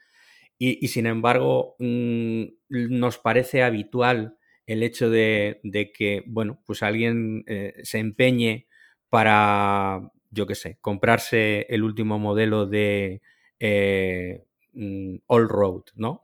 Y, 0.57 0.87
sin 0.87 1.05
embargo, 1.05 1.75
mm, 1.79 2.45
nos 2.69 3.17
parece 3.19 3.61
habitual 3.61 4.37
el 4.65 4.83
hecho 4.83 5.09
de, 5.09 5.59
que, 5.93 6.23
bueno, 6.27 6.61
pues 6.65 6.83
alguien 6.83 7.43
eh, 7.47 7.73
se 7.83 7.99
empeñe 7.99 8.67
para, 9.09 10.11
yo 10.31 10.47
qué 10.47 10.55
sé, 10.55 10.77
comprarse 10.81 11.67
el 11.69 11.83
último 11.83 12.19
modelo 12.19 12.65
de 12.65 13.21
eh, 13.59 14.43
mm, 14.73 15.17
All 15.27 15.47
Road, 15.47 15.83
¿no? 15.95 16.23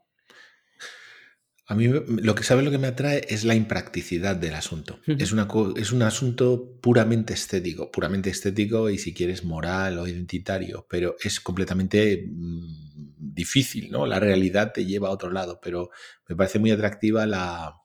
A 1.66 1.74
mí 1.74 1.88
lo 1.88 2.34
que 2.34 2.42
sabe 2.42 2.62
lo 2.62 2.70
que 2.70 2.78
me 2.78 2.88
atrae 2.88 3.24
es 3.28 3.44
la 3.44 3.54
impracticidad 3.54 4.36
del 4.36 4.54
asunto. 4.54 4.98
es, 5.06 5.32
una, 5.32 5.48
es 5.76 5.92
un 5.92 6.02
asunto 6.02 6.78
puramente 6.82 7.32
estético, 7.32 7.90
puramente 7.90 8.28
estético 8.28 8.90
y 8.90 8.98
si 8.98 9.14
quieres 9.14 9.44
moral 9.44 9.98
o 9.98 10.06
identitario, 10.06 10.86
pero 10.90 11.16
es 11.22 11.40
completamente 11.40 12.26
mm, 12.28 13.14
difícil, 13.16 13.90
¿no? 13.90 14.06
La 14.06 14.18
realidad 14.18 14.72
te 14.74 14.84
lleva 14.84 15.08
a 15.08 15.12
otro 15.12 15.30
lado, 15.30 15.60
pero 15.62 15.90
me 16.28 16.36
parece 16.36 16.58
muy 16.58 16.72
atractiva 16.72 17.24
la, 17.26 17.81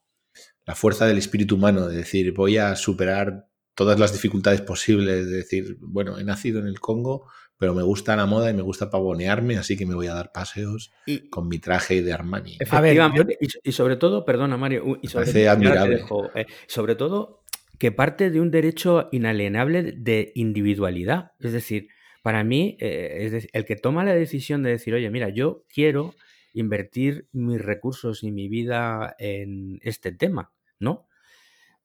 la 0.67 0.75
fuerza 0.75 1.07
del 1.07 1.17
espíritu 1.17 1.55
humano, 1.55 1.87
de 1.87 1.95
decir, 1.95 2.33
voy 2.33 2.57
a 2.57 2.75
superar 2.75 3.47
todas 3.73 3.97
las 3.99 4.11
dificultades 4.11 4.61
posibles, 4.61 5.25
de 5.25 5.37
decir, 5.37 5.77
bueno, 5.79 6.19
he 6.19 6.25
nacido 6.25 6.59
en 6.59 6.67
el 6.67 6.81
Congo, 6.81 7.25
pero 7.57 7.73
me 7.73 7.83
gusta 7.83 8.17
la 8.17 8.25
moda 8.25 8.49
y 8.49 8.53
me 8.53 8.61
gusta 8.61 8.89
pavonearme, 8.89 9.57
así 9.57 9.77
que 9.77 9.85
me 9.85 9.95
voy 9.95 10.07
a 10.07 10.13
dar 10.13 10.31
paseos 10.33 10.91
con 11.29 11.47
mi 11.47 11.59
traje 11.59 12.03
de 12.03 12.11
Armani. 12.11 12.57
Efectivamente, 12.59 13.37
y, 13.63 13.71
sobre 13.71 13.95
todo, 13.95 14.25
perdona 14.25 14.57
Mario, 14.57 14.99
y 15.01 15.07
sobre, 15.07 15.47
admirable. 15.47 16.03
Eh, 16.35 16.45
sobre 16.67 16.95
todo 16.95 17.43
que 17.79 17.91
parte 17.91 18.29
de 18.29 18.41
un 18.41 18.51
derecho 18.51 19.07
inalienable 19.11 19.93
de 19.93 20.31
individualidad. 20.35 21.31
Es 21.39 21.53
decir, 21.53 21.87
para 22.23 22.43
mí, 22.43 22.75
eh, 22.81 23.47
el 23.53 23.65
que 23.65 23.75
toma 23.75 24.03
la 24.03 24.15
decisión 24.15 24.63
de 24.63 24.71
decir, 24.71 24.93
oye, 24.93 25.09
mira, 25.09 25.29
yo 25.29 25.63
quiero 25.73 26.13
invertir 26.53 27.27
mis 27.31 27.61
recursos 27.61 28.23
y 28.23 28.31
mi 28.31 28.49
vida 28.49 29.15
en 29.19 29.79
este 29.83 30.11
tema, 30.11 30.51
¿no? 30.79 31.07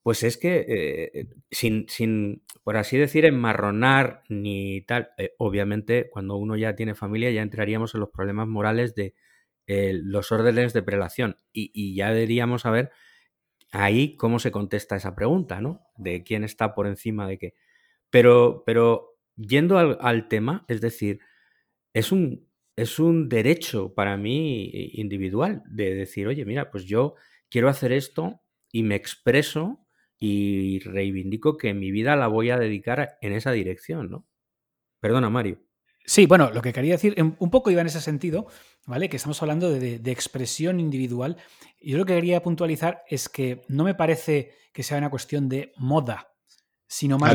Pues 0.03 0.25
es 0.25 0.37
que 0.37 0.67
eh, 0.69 1.29
sin, 1.51 1.89
sin, 1.89 2.43
por 2.65 2.77
así 2.77 2.99
decir, 2.99 3.25
enmarronar 3.25 4.25
ni 4.29 4.83
tal, 4.83 5.11
eh, 5.17 5.35
obviamente 5.39 6.11
cuando 6.11 6.37
uno 6.37 6.57
ya 6.57 6.75
tiene 6.75 6.97
familia 6.97 7.31
ya 7.31 7.43
entraríamos 7.43 7.95
en 7.95 8.01
los 8.01 8.11
problemas 8.11 8.49
morales 8.49 8.97
de 8.97 9.15
eh, 9.69 9.93
los 10.03 10.33
órdenes 10.33 10.73
de 10.73 10.83
prelación 10.83 11.37
y, 11.53 11.95
ya 11.95 12.13
deberíamos 12.13 12.63
saber 12.63 12.91
ahí 13.73 14.17
cómo 14.17 14.41
se 14.41 14.51
contesta 14.53 14.97
esa 14.97 15.15
pregunta, 15.15 15.61
¿no? 15.61 15.83
De 15.97 16.25
quién 16.25 16.45
está 16.45 16.75
por 16.75 16.89
encima 16.89 17.29
de 17.29 17.39
qué. 17.39 17.55
Pero, 18.11 18.65
pero 18.67 19.19
yendo 19.37 19.79
al, 19.79 19.99
al 20.01 20.29
tema, 20.29 20.65
es 20.69 20.81
decir, 20.81 21.21
es 21.95 22.13
un, 22.13 22.49
es 22.77 22.99
un 22.99 23.29
derecho 23.29 23.95
para 23.95 24.17
mí 24.17 24.71
individual 24.95 25.63
de 25.69 25.95
decir, 25.95 26.27
oye, 26.27 26.45
mira, 26.45 26.71
pues 26.71 26.85
yo 26.87 27.15
quiero 27.49 27.69
hacer 27.69 27.93
esto 27.93 28.42
y 28.73 28.83
me 28.83 28.97
expreso 28.97 29.87
y 30.19 30.81
reivindico 30.81 31.57
que 31.57 31.75
mi 31.75 31.91
vida 31.91 32.17
la 32.17 32.27
voy 32.27 32.51
a 32.51 32.59
dedicar 32.59 33.19
en 33.21 33.33
esa 33.33 33.53
dirección, 33.53 34.11
¿no? 34.11 34.27
Perdona, 34.99 35.31
Mario. 35.31 35.59
Sí, 36.05 36.27
bueno, 36.27 36.51
lo 36.51 36.63
que 36.63 36.73
quería 36.73 36.93
decir, 36.93 37.15
un 37.21 37.51
poco 37.51 37.71
iba 37.71 37.81
en 37.81 37.87
ese 37.87 38.01
sentido, 38.01 38.47
¿vale? 38.87 39.09
Que 39.09 39.17
estamos 39.17 39.41
hablando 39.43 39.71
de, 39.71 40.01
expresión 40.11 40.81
individual. 40.81 41.37
Y 41.79 41.93
yo 41.93 41.99
lo 41.99 42.07
que 42.07 42.15
quería 42.15 42.43
puntualizar 42.43 43.03
es 43.09 43.29
que 43.29 43.63
no 43.69 43.85
me 43.85 43.95
parece 43.95 44.53
que 44.73 44.83
sea 44.83 44.99
una 44.99 45.11
cuestión 45.11 45.49
de 45.49 45.73
moda, 45.77 46.33
sino 46.87 47.19
más, 47.19 47.33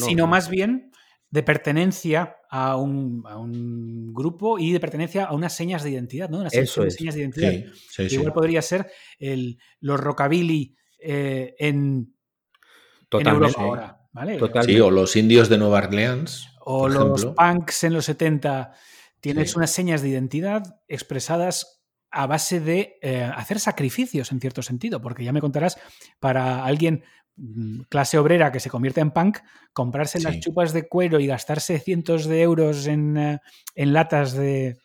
sino 0.00 0.26
más 0.26 0.48
bien 0.48 0.89
de 1.30 1.42
pertenencia 1.42 2.36
a 2.50 2.76
un, 2.76 4.12
grupo 4.12 4.58
y 4.58 4.72
de 4.72 4.80
pertenencia 4.80 5.24
a 5.24 5.32
unas 5.32 5.54
señas 5.54 5.84
de 5.84 5.90
identidad, 5.90 6.28
¿no? 6.28 6.40
Unas 6.40 6.52
señas 6.52 7.14
de 7.14 7.20
identidad. 7.20 7.52
Igual 7.98 8.32
podría 8.32 8.62
ser 8.62 8.90
el, 9.18 9.58
los 9.80 10.00
rockabilly 10.00 10.76
eh, 10.98 11.54
en, 11.58 12.14
Europa 13.12 13.60
ahora. 13.60 13.96
Sí, 14.64 14.80
o 14.80 14.90
los 14.90 15.14
indios 15.14 15.48
de 15.48 15.58
Nueva 15.58 15.78
Orleans. 15.78 16.48
O 16.60 16.88
los 16.88 17.26
punks 17.26 17.84
en 17.84 17.94
los 17.94 18.04
70. 18.06 18.72
Tienes 19.20 19.54
unas 19.54 19.70
señas 19.70 20.02
de 20.02 20.08
identidad 20.08 20.80
expresadas 20.88 21.80
a 22.10 22.26
base 22.26 22.58
de 22.58 22.98
eh, 23.02 23.22
hacer 23.22 23.60
sacrificios 23.60 24.32
en 24.32 24.40
cierto 24.40 24.62
sentido, 24.62 25.00
porque 25.00 25.22
ya 25.22 25.32
me 25.32 25.40
contarás, 25.40 25.78
para 26.18 26.64
alguien 26.64 27.04
clase 27.88 28.18
obrera 28.18 28.52
que 28.52 28.60
se 28.60 28.70
convierte 28.70 29.00
en 29.00 29.12
punk, 29.12 29.38
comprarse 29.72 30.20
las 30.20 30.40
chupas 30.40 30.72
de 30.72 30.88
cuero 30.88 31.20
y 31.20 31.26
gastarse 31.26 31.78
cientos 31.78 32.26
de 32.26 32.42
euros 32.42 32.86
en, 32.86 33.16
eh, 33.16 33.38
en 33.74 33.92
latas 33.92 34.32
de, 34.32 34.76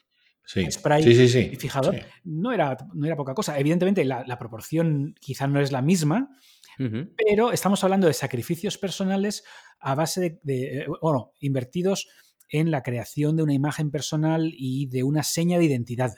spray 0.70 1.04
y 1.04 1.56
fijador, 1.56 1.96
no, 2.24 2.54
era, 2.54 2.78
no 2.94 3.06
era 3.06 3.16
poca 3.16 3.34
cosa. 3.34 3.58
Evidentemente, 3.60 4.06
la, 4.06 4.38
proporción 4.38 5.16
quizá 5.20 5.48
no 5.48 5.60
es 5.60 5.72
la 5.72 5.82
misma, 5.82 6.30
pero 6.78 7.52
estamos 7.52 7.84
hablando 7.84 8.08
de 8.08 8.14
sacrificios 8.14 8.78
personales 8.78 9.44
a 9.80 9.96
base 9.96 10.40
de, 10.44 10.80
eh, 10.80 10.86
bueno, 11.02 11.32
invertidos 11.40 12.08
en 12.50 12.70
la 12.70 12.84
creación 12.84 13.38
de 13.38 13.44
una 13.44 13.54
imagen 13.54 13.92
personal 13.92 14.52
y 14.54 14.88
de 14.88 15.04
una 15.04 15.24
seña 15.24 15.58
de 15.58 15.66
identidad. 15.66 16.14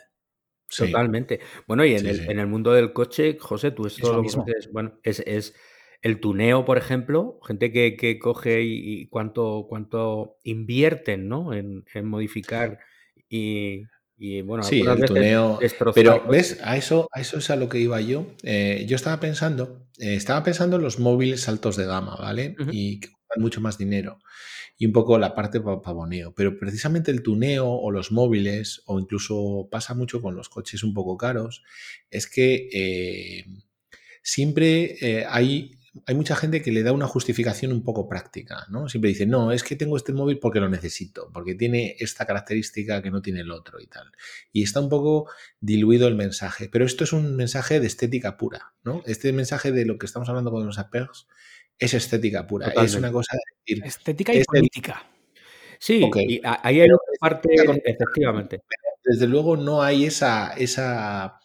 Totalmente. 0.76 1.40
Bueno, 1.66 1.84
y 1.84 1.94
en, 1.94 2.06
el, 2.06 2.30
en, 2.30 2.38
el, 2.38 2.46
mundo 2.46 2.72
del 2.72 2.92
coche, 2.92 3.38
José, 3.40 3.70
tú 3.70 3.86
esto 3.86 4.12
lo, 4.12 4.22
mismo. 4.22 4.44
bueno, 4.72 4.98
es, 5.02 5.20
es, 5.20 5.54
el 6.02 6.20
tuneo, 6.20 6.64
por 6.64 6.78
ejemplo, 6.78 7.40
gente 7.46 7.72
que, 7.72 7.96
que 7.96 8.18
coge 8.18 8.62
y, 8.62 9.08
cuánto, 9.08 9.66
cuánto 9.68 10.36
invierten, 10.44 11.28
¿no? 11.28 11.52
En, 11.52 11.84
en 11.92 12.06
modificar 12.06 12.78
y, 13.28 13.82
y 14.20 14.42
bueno, 14.42 14.64
sí, 14.64 14.80
el 14.80 15.04
tuneo. 15.04 15.60
Pero, 15.94 16.26
¿ves? 16.28 16.58
A 16.62 16.76
eso, 16.76 17.08
a 17.12 17.20
eso 17.20 17.38
es 17.38 17.50
a 17.50 17.56
lo 17.56 17.68
que 17.68 17.78
iba 17.78 18.00
yo. 18.00 18.26
Eh, 18.42 18.84
yo 18.88 18.96
estaba 18.96 19.20
pensando, 19.20 19.86
eh, 19.98 20.14
estaba 20.14 20.42
pensando 20.42 20.76
en 20.76 20.82
los 20.82 20.98
móviles 20.98 21.48
altos 21.48 21.76
de 21.76 21.86
gama, 21.86 22.16
¿vale? 22.16 22.56
Y 22.72 22.98
que 22.98 23.10
cuestan 23.10 23.42
mucho 23.42 23.60
más 23.60 23.78
dinero. 23.78 24.18
Y 24.76 24.86
un 24.86 24.92
poco 24.92 25.18
la 25.18 25.34
parte 25.36 25.60
pavoneo. 25.60 26.34
Pero 26.34 26.58
precisamente 26.58 27.12
el 27.12 27.22
tuneo 27.22 27.68
o 27.68 27.90
los 27.92 28.10
móviles, 28.10 28.82
o 28.86 28.98
incluso 28.98 29.68
pasa 29.70 29.94
mucho 29.94 30.20
con 30.20 30.34
los 30.34 30.48
coches 30.48 30.82
un 30.82 30.94
poco 30.94 31.16
caros, 31.16 31.62
es 32.10 32.28
que 32.28 32.68
eh, 32.72 33.44
siempre 34.22 35.26
hay 35.28 35.77
hay 36.06 36.14
mucha 36.14 36.36
gente 36.36 36.62
que 36.62 36.72
le 36.72 36.82
da 36.82 36.92
una 36.92 37.06
justificación 37.06 37.72
un 37.72 37.82
poco 37.82 38.08
práctica, 38.08 38.66
¿no? 38.70 38.88
Siempre 38.88 39.08
dice, 39.08 39.26
no, 39.26 39.52
es 39.52 39.62
que 39.62 39.76
tengo 39.76 39.96
este 39.96 40.12
móvil 40.12 40.38
porque 40.38 40.60
lo 40.60 40.68
necesito, 40.68 41.30
porque 41.32 41.54
tiene 41.54 41.96
esta 41.98 42.26
característica 42.26 43.02
que 43.02 43.10
no 43.10 43.22
tiene 43.22 43.40
el 43.40 43.50
otro 43.50 43.80
y 43.80 43.86
tal. 43.86 44.12
Y 44.52 44.62
está 44.62 44.80
un 44.80 44.88
poco 44.88 45.30
diluido 45.60 46.08
el 46.08 46.14
mensaje, 46.14 46.68
pero 46.68 46.84
esto 46.84 47.04
es 47.04 47.12
un 47.12 47.36
mensaje 47.36 47.80
de 47.80 47.86
estética 47.86 48.36
pura, 48.36 48.74
¿no? 48.82 49.02
Este 49.06 49.32
mensaje 49.32 49.72
de 49.72 49.84
lo 49.84 49.98
que 49.98 50.06
estamos 50.06 50.28
hablando 50.28 50.50
con 50.50 50.66
los 50.66 50.78
apegos 50.78 51.28
es 51.78 51.94
estética 51.94 52.46
pura, 52.46 52.68
es 52.68 52.94
una 52.94 53.12
cosa 53.12 53.36
de 53.36 53.74
decir... 53.74 53.86
Estética 53.86 54.34
y 54.34 54.42
política. 54.44 55.06
Sí, 55.78 56.04
y 56.14 56.40
ahí 56.44 56.80
hay 56.80 56.88
otra 56.90 57.12
parte, 57.20 57.48
efectivamente. 57.84 58.62
Desde 59.04 59.26
luego 59.26 59.56
no 59.56 59.80
hay 59.80 60.04
esa, 60.04 60.52
esa 60.54 61.38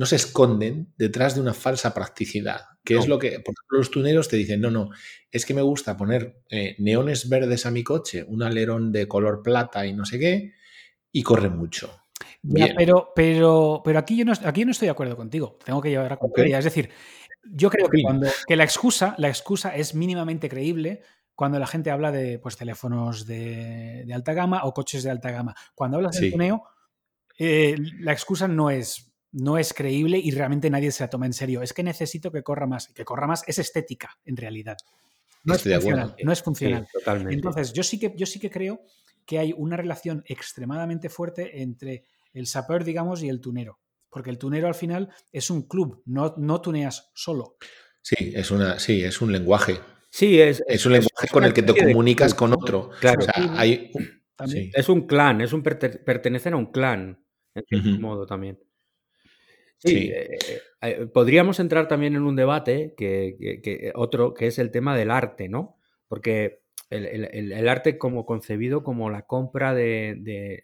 no 0.00 0.06
se 0.06 0.16
esconden 0.16 0.94
detrás 0.96 1.34
de 1.34 1.42
una 1.42 1.52
falsa 1.52 1.92
practicidad, 1.92 2.62
que 2.82 2.96
es 2.96 3.06
lo 3.06 3.18
que, 3.18 3.32
por 3.32 3.52
ejemplo, 3.52 3.76
los 3.76 3.90
tuneros 3.90 4.28
te 4.28 4.38
dicen, 4.38 4.58
no, 4.58 4.70
no, 4.70 4.88
es 5.30 5.44
que 5.44 5.52
me 5.52 5.60
gusta 5.60 5.94
poner 5.98 6.40
eh, 6.48 6.74
neones 6.78 7.28
verdes 7.28 7.66
a 7.66 7.70
mi 7.70 7.84
coche, 7.84 8.24
un 8.26 8.42
alerón 8.42 8.92
de 8.92 9.06
color 9.06 9.42
plata 9.42 9.84
y 9.84 9.92
no 9.92 10.06
sé 10.06 10.18
qué, 10.18 10.54
y 11.12 11.22
corre 11.22 11.50
mucho. 11.50 12.00
pero, 12.78 13.12
pero, 13.14 13.82
pero 13.84 13.98
aquí 13.98 14.16
yo 14.16 14.24
no, 14.24 14.32
aquí 14.42 14.64
no 14.64 14.70
estoy 14.70 14.86
de 14.86 14.92
acuerdo 14.92 15.18
contigo. 15.18 15.58
Tengo 15.62 15.82
que 15.82 15.90
llevar 15.90 16.14
a 16.14 16.18
okay. 16.18 16.50
Es 16.50 16.64
decir, 16.64 16.88
yo 17.44 17.68
creo 17.68 17.90
que, 17.90 18.00
cuando, 18.00 18.26
que 18.46 18.56
la 18.56 18.64
excusa, 18.64 19.14
la 19.18 19.28
excusa 19.28 19.76
es 19.76 19.94
mínimamente 19.94 20.48
creíble 20.48 21.02
cuando 21.34 21.58
la 21.58 21.66
gente 21.66 21.90
habla 21.90 22.10
de 22.10 22.38
pues, 22.38 22.56
teléfonos 22.56 23.26
de, 23.26 24.10
alta 24.14 24.32
gama 24.32 24.64
o 24.64 24.72
coches 24.72 25.02
de 25.02 25.10
alta 25.10 25.30
gama. 25.30 25.54
Cuando 25.74 25.98
hablas 25.98 26.18
de 26.18 26.30
tuneo, 26.30 26.64
eh, 27.38 27.76
la 27.98 28.12
excusa 28.12 28.48
no 28.48 28.70
es 28.70 29.09
no 29.32 29.58
es 29.58 29.72
creíble 29.72 30.18
y 30.18 30.30
realmente 30.32 30.70
nadie 30.70 30.90
se 30.90 31.04
la 31.04 31.10
toma 31.10 31.26
en 31.26 31.32
serio. 31.32 31.62
Es 31.62 31.72
que 31.72 31.82
necesito 31.82 32.32
que 32.32 32.42
corra 32.42 32.66
más. 32.66 32.88
Que 32.88 33.04
corra 33.04 33.26
más 33.26 33.44
es 33.46 33.58
estética, 33.58 34.18
en 34.24 34.36
realidad. 34.36 34.76
No 35.44 35.54
es 35.54 35.62
funcional. 35.62 36.16
No 36.22 36.32
es 36.32 36.42
funcional. 36.42 36.86
Entonces, 37.30 37.72
yo 37.72 37.82
sí, 37.82 37.98
que, 37.98 38.12
yo 38.16 38.26
sí 38.26 38.38
que 38.38 38.50
creo 38.50 38.82
que 39.24 39.38
hay 39.38 39.54
una 39.56 39.76
relación 39.76 40.22
extremadamente 40.26 41.08
fuerte 41.08 41.62
entre 41.62 42.04
el 42.32 42.46
saper, 42.46 42.84
digamos, 42.84 43.22
y 43.22 43.28
el 43.28 43.40
tunero. 43.40 43.78
Porque 44.08 44.30
el 44.30 44.38
tunero 44.38 44.66
al 44.66 44.74
final 44.74 45.08
es 45.32 45.50
un 45.50 45.68
club, 45.68 46.02
no, 46.04 46.34
no 46.36 46.60
tuneas 46.60 47.10
solo. 47.14 47.56
Sí, 48.02 48.32
es 48.34 48.50
una, 48.50 48.78
sí, 48.78 49.04
es 49.04 49.20
un 49.20 49.30
lenguaje. 49.30 49.78
Sí, 50.10 50.40
es, 50.40 50.62
es 50.66 50.84
un 50.84 50.92
lenguaje 50.92 51.28
con 51.30 51.44
el 51.44 51.52
que 51.52 51.62
te 51.62 51.74
comunicas 51.74 52.34
con 52.34 52.52
otro. 52.52 52.90
Claro. 53.00 53.24
hay, 53.36 53.92
Es 54.72 54.88
un 54.88 55.06
clan, 55.06 55.40
es 55.40 55.52
un 55.52 55.62
pertenecer 55.62 56.52
a 56.52 56.56
un 56.56 56.72
clan, 56.72 57.24
en 57.54 57.64
cierto 57.68 58.00
modo 58.00 58.26
también. 58.26 58.58
Sí, 59.82 60.10
eh, 60.14 60.38
eh, 60.82 61.06
podríamos 61.06 61.58
entrar 61.58 61.88
también 61.88 62.14
en 62.14 62.22
un 62.22 62.36
debate 62.36 62.94
que, 62.96 63.92
otro, 63.94 64.34
que 64.34 64.46
es 64.46 64.58
el 64.58 64.70
tema 64.70 64.96
del 64.96 65.10
arte, 65.10 65.48
¿no? 65.48 65.78
Porque 66.06 66.62
el, 66.90 67.66
arte 67.68 67.96
como 67.96 68.26
concebido 68.26 68.82
como 68.82 69.08
la 69.08 69.22
compra 69.22 69.74
de, 69.74 70.62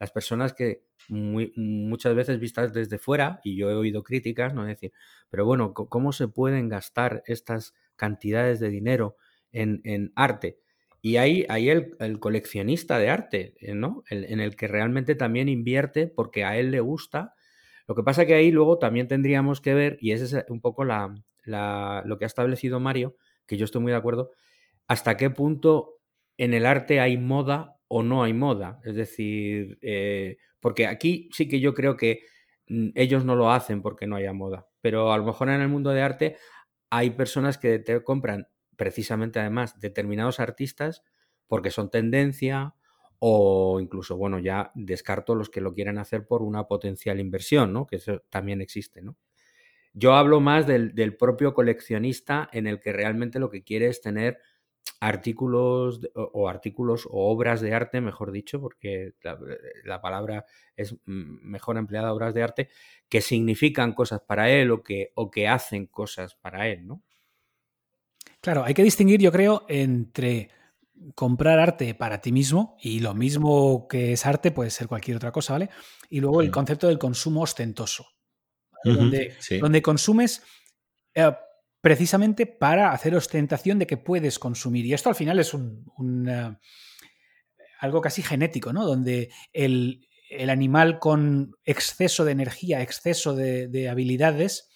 las 0.00 0.10
personas 0.10 0.54
que 0.54 0.82
muchas 1.08 2.14
veces 2.16 2.40
vistas 2.40 2.72
desde 2.72 2.98
fuera, 2.98 3.40
y 3.44 3.56
yo 3.56 3.70
he 3.70 3.74
oído 3.74 4.02
críticas, 4.02 4.54
¿no? 4.54 4.64
decir, 4.64 4.92
pero 5.30 5.44
bueno, 5.44 5.72
¿cómo 5.74 6.12
se 6.12 6.26
pueden 6.26 6.68
gastar 6.68 7.22
estas 7.26 7.74
cantidades 7.94 8.58
de 8.58 8.70
dinero 8.70 9.16
en, 9.52 10.12
arte? 10.16 10.58
Y 11.00 11.16
hay, 11.16 11.46
hay 11.48 11.68
el, 11.68 12.18
coleccionista 12.18 12.98
de 12.98 13.10
arte, 13.10 13.54
¿no? 13.74 14.02
en 14.10 14.40
el 14.40 14.56
que 14.56 14.66
realmente 14.66 15.14
también 15.14 15.48
invierte 15.48 16.08
porque 16.08 16.44
a 16.44 16.56
él 16.56 16.72
le 16.72 16.80
gusta 16.80 17.34
lo 17.86 17.94
que 17.94 18.02
pasa 18.02 18.26
que 18.26 18.34
ahí 18.34 18.50
luego 18.50 18.78
también 18.78 19.08
tendríamos 19.08 19.60
que 19.60 19.74
ver, 19.74 19.98
y 20.00 20.12
ese 20.12 20.24
es 20.24 20.44
un 20.48 20.60
poco 20.60 20.84
la, 20.84 21.14
lo 22.04 22.18
que 22.18 22.24
ha 22.24 22.26
establecido 22.26 22.80
Mario, 22.80 23.16
que 23.46 23.56
yo 23.56 23.64
estoy 23.64 23.82
muy 23.82 23.92
de 23.92 23.98
acuerdo, 23.98 24.30
hasta 24.88 25.16
qué 25.16 25.30
punto 25.30 26.00
en 26.36 26.54
el 26.54 26.66
arte 26.66 27.00
hay 27.00 27.18
moda 27.18 27.76
o 27.88 28.02
no 28.02 28.22
hay 28.22 28.32
moda. 28.32 28.80
Es 28.84 28.94
decir, 28.94 29.78
eh, 29.82 30.38
porque 30.60 30.86
aquí 30.86 31.28
sí 31.32 31.48
que 31.48 31.60
yo 31.60 31.74
creo 31.74 31.96
que 31.96 32.20
mm, 32.68 32.90
ellos 32.94 33.24
no 33.24 33.36
lo 33.36 33.50
hacen 33.50 33.82
porque 33.82 34.06
no 34.06 34.16
haya 34.16 34.32
moda, 34.32 34.68
pero 34.80 35.12
a 35.12 35.18
lo 35.18 35.24
mejor 35.24 35.48
en 35.48 35.60
el 35.60 35.68
mundo 35.68 35.90
de 35.90 36.02
arte 36.02 36.36
hay 36.90 37.10
personas 37.10 37.58
que 37.58 37.78
te 37.78 38.02
compran 38.02 38.48
precisamente 38.76 39.40
además 39.40 39.78
determinados 39.80 40.40
artistas 40.40 41.02
porque 41.46 41.70
son 41.70 41.90
tendencia 41.90 42.74
o 43.24 43.78
incluso, 43.78 44.16
bueno, 44.16 44.40
ya 44.40 44.72
descarto 44.74 45.36
los 45.36 45.48
que 45.48 45.60
lo 45.60 45.72
quieren 45.72 45.96
hacer 45.96 46.26
por 46.26 46.42
una 46.42 46.66
potencial 46.66 47.20
inversión, 47.20 47.72
¿no? 47.72 47.86
Que 47.86 47.96
eso 47.96 48.24
también 48.30 48.60
existe, 48.60 49.00
¿no? 49.00 49.16
Yo 49.92 50.14
hablo 50.14 50.40
más 50.40 50.66
del, 50.66 51.16
propio 51.16 51.54
coleccionista 51.54 52.48
en 52.52 52.66
el 52.66 52.80
que 52.80 52.92
realmente 52.92 53.38
lo 53.38 53.48
que 53.48 53.62
quiere 53.62 53.86
es 53.86 54.00
tener 54.00 54.40
artículos 54.98 56.00
o, 56.14 56.48
artículos 56.48 57.06
o 57.06 57.30
obras 57.30 57.60
de 57.60 57.72
arte, 57.72 58.00
mejor 58.00 58.32
dicho, 58.32 58.60
porque 58.60 59.14
la, 59.84 60.00
palabra 60.00 60.44
es 60.74 60.96
mejor 61.04 61.78
empleada, 61.78 62.12
obras 62.12 62.34
de 62.34 62.42
arte, 62.42 62.68
que 63.08 63.20
significan 63.20 63.92
cosas 63.92 64.20
para 64.22 64.50
él 64.50 64.72
o 64.72 64.82
que, 64.82 65.12
o 65.14 65.30
que 65.30 65.46
hacen 65.46 65.86
cosas 65.86 66.34
para 66.34 66.66
él, 66.66 66.88
¿no? 66.88 67.04
Claro, 68.40 68.64
hay 68.64 68.74
que 68.74 68.82
distinguir, 68.82 69.20
yo 69.20 69.30
creo, 69.30 69.64
entre 69.68 70.50
comprar 71.14 71.58
arte 71.58 71.94
para 71.94 72.20
ti 72.20 72.32
mismo 72.32 72.76
y 72.80 73.00
lo 73.00 73.14
mismo 73.14 73.86
que 73.88 74.12
es 74.12 74.26
arte 74.26 74.50
puede 74.50 74.70
ser 74.70 74.86
cualquier 74.86 75.16
otra 75.16 75.32
cosa, 75.32 75.54
¿vale? 75.54 75.70
Y 76.08 76.20
luego 76.20 76.40
el 76.42 76.50
concepto 76.50 76.88
del 76.88 76.98
consumo 76.98 77.42
ostentoso, 77.42 78.06
donde, 78.84 79.36
donde, 79.60 79.82
consumes 79.82 80.42
eh, 81.14 81.32
precisamente 81.80 82.46
para 82.46 82.92
hacer 82.92 83.14
ostentación 83.14 83.78
de 83.78 83.86
que 83.86 83.96
puedes 83.96 84.38
consumir. 84.38 84.86
Y 84.86 84.94
esto 84.94 85.08
al 85.08 85.14
final 85.14 85.38
es 85.38 85.54
un, 85.54 86.28
eh, 86.28 86.56
algo 87.80 88.00
casi 88.00 88.22
genético, 88.22 88.72
¿no? 88.72 88.84
Donde 88.86 89.30
el, 89.52 90.06
animal 90.48 90.98
con 90.98 91.56
exceso 91.64 92.24
de 92.24 92.32
energía, 92.32 92.80
exceso 92.80 93.34
de, 93.34 93.68
de 93.68 93.88
habilidades, 93.90 94.70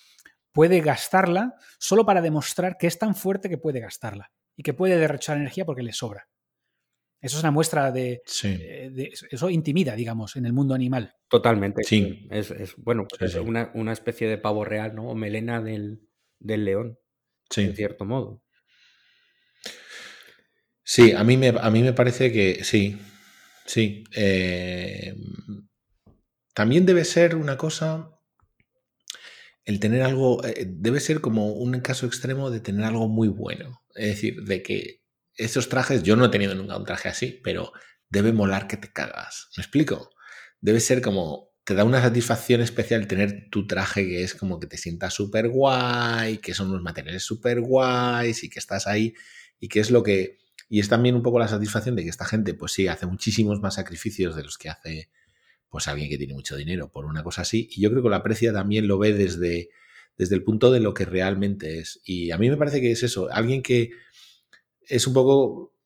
puede 0.52 0.81
gastarla 0.81 1.55
solo 1.79 2.05
para 2.05 2.20
demostrar 2.20 2.76
que 2.79 2.87
es 2.87 2.98
tan 2.98 3.14
fuerte 3.14 3.48
que 3.48 3.57
puede 3.59 3.81
gastarla 3.81 4.33
y 4.57 4.62
que 4.62 4.75
puede 4.75 4.97
derrochar 4.97 5.37
energía 5.37 5.64
porque 5.64 5.83
le 5.83 5.92
sobra. 5.92 6.29
Eso 7.21 7.38
es 7.38 7.42
una 7.42 7.51
muestra 7.51 7.90
de, 7.90 8.23
eh, 8.45 9.11
Eso 9.31 9.51
intimida, 9.51 9.97
digamos, 9.97 10.37
en 10.37 10.47
el 10.47 10.53
mundo 10.53 10.75
animal. 10.75 11.14
Totalmente. 11.29 11.83
Sí. 11.83 12.27
Es, 12.31 12.53
bueno, 12.77 13.07
es 13.21 13.35
una, 13.37 13.92
especie 13.92 14.29
de 14.29 14.38
pavo 14.38 14.64
real, 14.64 14.95
¿no? 14.95 15.09
O 15.09 15.14
melena 15.14 15.62
del, 15.62 16.09
león. 16.40 16.99
Sí. 17.51 17.62
En 17.62 17.77
cierto 17.77 18.05
modo. 18.05 18.42
Sí, 20.85 21.12
a 21.12 21.25
mí 21.25 21.37
me, 21.37 21.49
a 21.49 21.71
mí 21.71 21.83
me 21.83 21.92
parece 21.92 22.33
que 22.33 22.62
sí. 22.62 22.99
Sí. 23.64 24.05
Eh, 24.14 25.16
también 26.55 26.87
debe 26.87 27.05
ser 27.05 27.35
una 27.35 27.57
cosa 27.57 28.16
el 29.66 29.81
tener 29.81 30.03
algo, 30.03 30.45
eh, 30.45 30.64
debe 30.66 31.01
ser 31.01 31.21
como 31.21 31.53
un 31.53 31.81
caso 31.81 32.07
extremo 32.07 32.51
de 32.51 32.61
tener 32.61 32.85
algo 32.85 33.09
muy 33.09 33.29
bueno. 33.29 33.83
Es 33.96 34.09
decir, 34.09 34.42
de 34.42 34.62
que 34.62 35.02
esos 35.35 35.68
trajes, 35.68 36.02
yo 36.02 36.16
no 36.16 36.26
he 36.26 36.28
tenido 36.30 36.54
nunca 36.54 36.76
un 36.76 36.85
traje 36.85 37.09
así, 37.09 37.40
pero 37.42 37.72
debe 38.09 38.32
molar 38.32 38.66
que 38.66 38.76
te 38.76 38.92
cagas. 38.92 39.48
¿Me 39.56 39.62
explico? 39.62 40.11
Debe 40.61 40.80
ser 40.80 41.02
como, 41.02 41.50
te 41.64 41.74
da 41.74 41.85
una 41.85 42.00
satisfacción 42.00 42.61
especial 42.61 43.06
tener 43.06 43.50
tu 43.50 43.66
traje 43.66 44.06
que 44.06 44.22
es 44.22 44.35
como 44.35 44.61
que 44.61 44.66
te 44.66 44.78
sientas 44.78 45.14
súper 45.14 45.48
guay, 45.48 46.38
que 46.38 46.54
son 46.54 46.70
unos 46.70 46.82
materiales 46.82 47.24
súper 47.24 47.61
guays 47.61 48.44
y 48.44 48.50
que 48.50 48.59
estás 48.59 48.87
ahí 48.87 49.14
y 49.59 49.68
que 49.68 49.80
es 49.80 49.90
lo 49.90 50.02
que... 50.02 50.38
Y 50.68 50.80
es 50.80 50.88
también 50.88 51.14
un 51.14 51.22
poco 51.22 51.38
la 51.38 51.48
satisfacción 51.48 51.94
de 51.94 52.02
que 52.02 52.09
esta 52.09 52.24
gente, 52.24 52.54
pues 52.54 52.72
sí, 52.72 52.88
hace 52.88 53.06
muchísimos 53.06 53.61
más 53.61 53.74
sacrificios 53.74 54.35
de 54.35 54.42
los 54.42 54.59
que 54.59 54.68
hace 54.68 55.11
pues 55.68 55.88
alguien 55.88 56.09
que 56.09 56.18
tiene 56.18 56.35
mucho 56.35 56.56
dinero 56.56 56.90
por 56.90 57.04
una 57.04 57.22
cosa 57.22 57.42
así. 57.42 57.68
Y 57.70 57.82
yo 57.82 57.90
creo 57.90 58.02
que 58.02 58.09
la 58.09 58.16
aprecia 58.16 58.52
también 58.52 58.88
lo 58.88 58.98
ve 58.98 59.12
desde, 59.12 59.68
desde 60.16 60.35
el 60.35 60.42
punto 60.42 60.70
de 60.70 60.81
lo 60.81 60.94
que 60.94 61.05
realmente 61.05 61.79
es. 61.79 62.00
Y 62.05 62.31
a 62.31 62.38
mí 62.38 62.48
me 62.50 62.57
parece 62.57 62.81
que 62.81 62.92
es 62.92 63.02
eso, 63.02 63.29
alguien 63.31 63.62
que 63.62 63.90
es 64.88 65.07
un 65.07 65.14
poco 65.14 65.76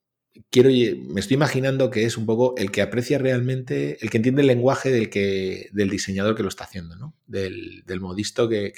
quiero, 0.50 0.70
me 0.70 1.20
estoy 1.20 1.34
imaginando 1.34 1.90
que 1.90 2.04
es 2.04 2.16
un 2.16 2.26
poco 2.26 2.54
el 2.56 2.70
que 2.70 2.82
aprecia 2.82 3.18
realmente, 3.18 3.98
el 4.00 4.10
que 4.10 4.18
entiende 4.18 4.42
el 4.42 4.48
lenguaje 4.48 4.90
del, 4.90 5.10
que, 5.10 5.68
del 5.72 5.90
diseñador 5.90 6.34
que 6.36 6.42
lo 6.42 6.48
está 6.48 6.64
haciendo, 6.64 6.96
¿no? 6.96 7.14
Del, 7.26 7.84
modisto 8.00 8.48
que, 8.48 8.72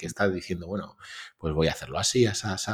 está 0.00 0.28
diciendo, 0.28 0.66
bueno, 0.66 0.96
pues 1.38 1.54
voy 1.54 1.68
a 1.68 1.72
hacerlo 1.72 1.98
así, 1.98 2.26
así, 2.26 2.46
así. 2.46 2.72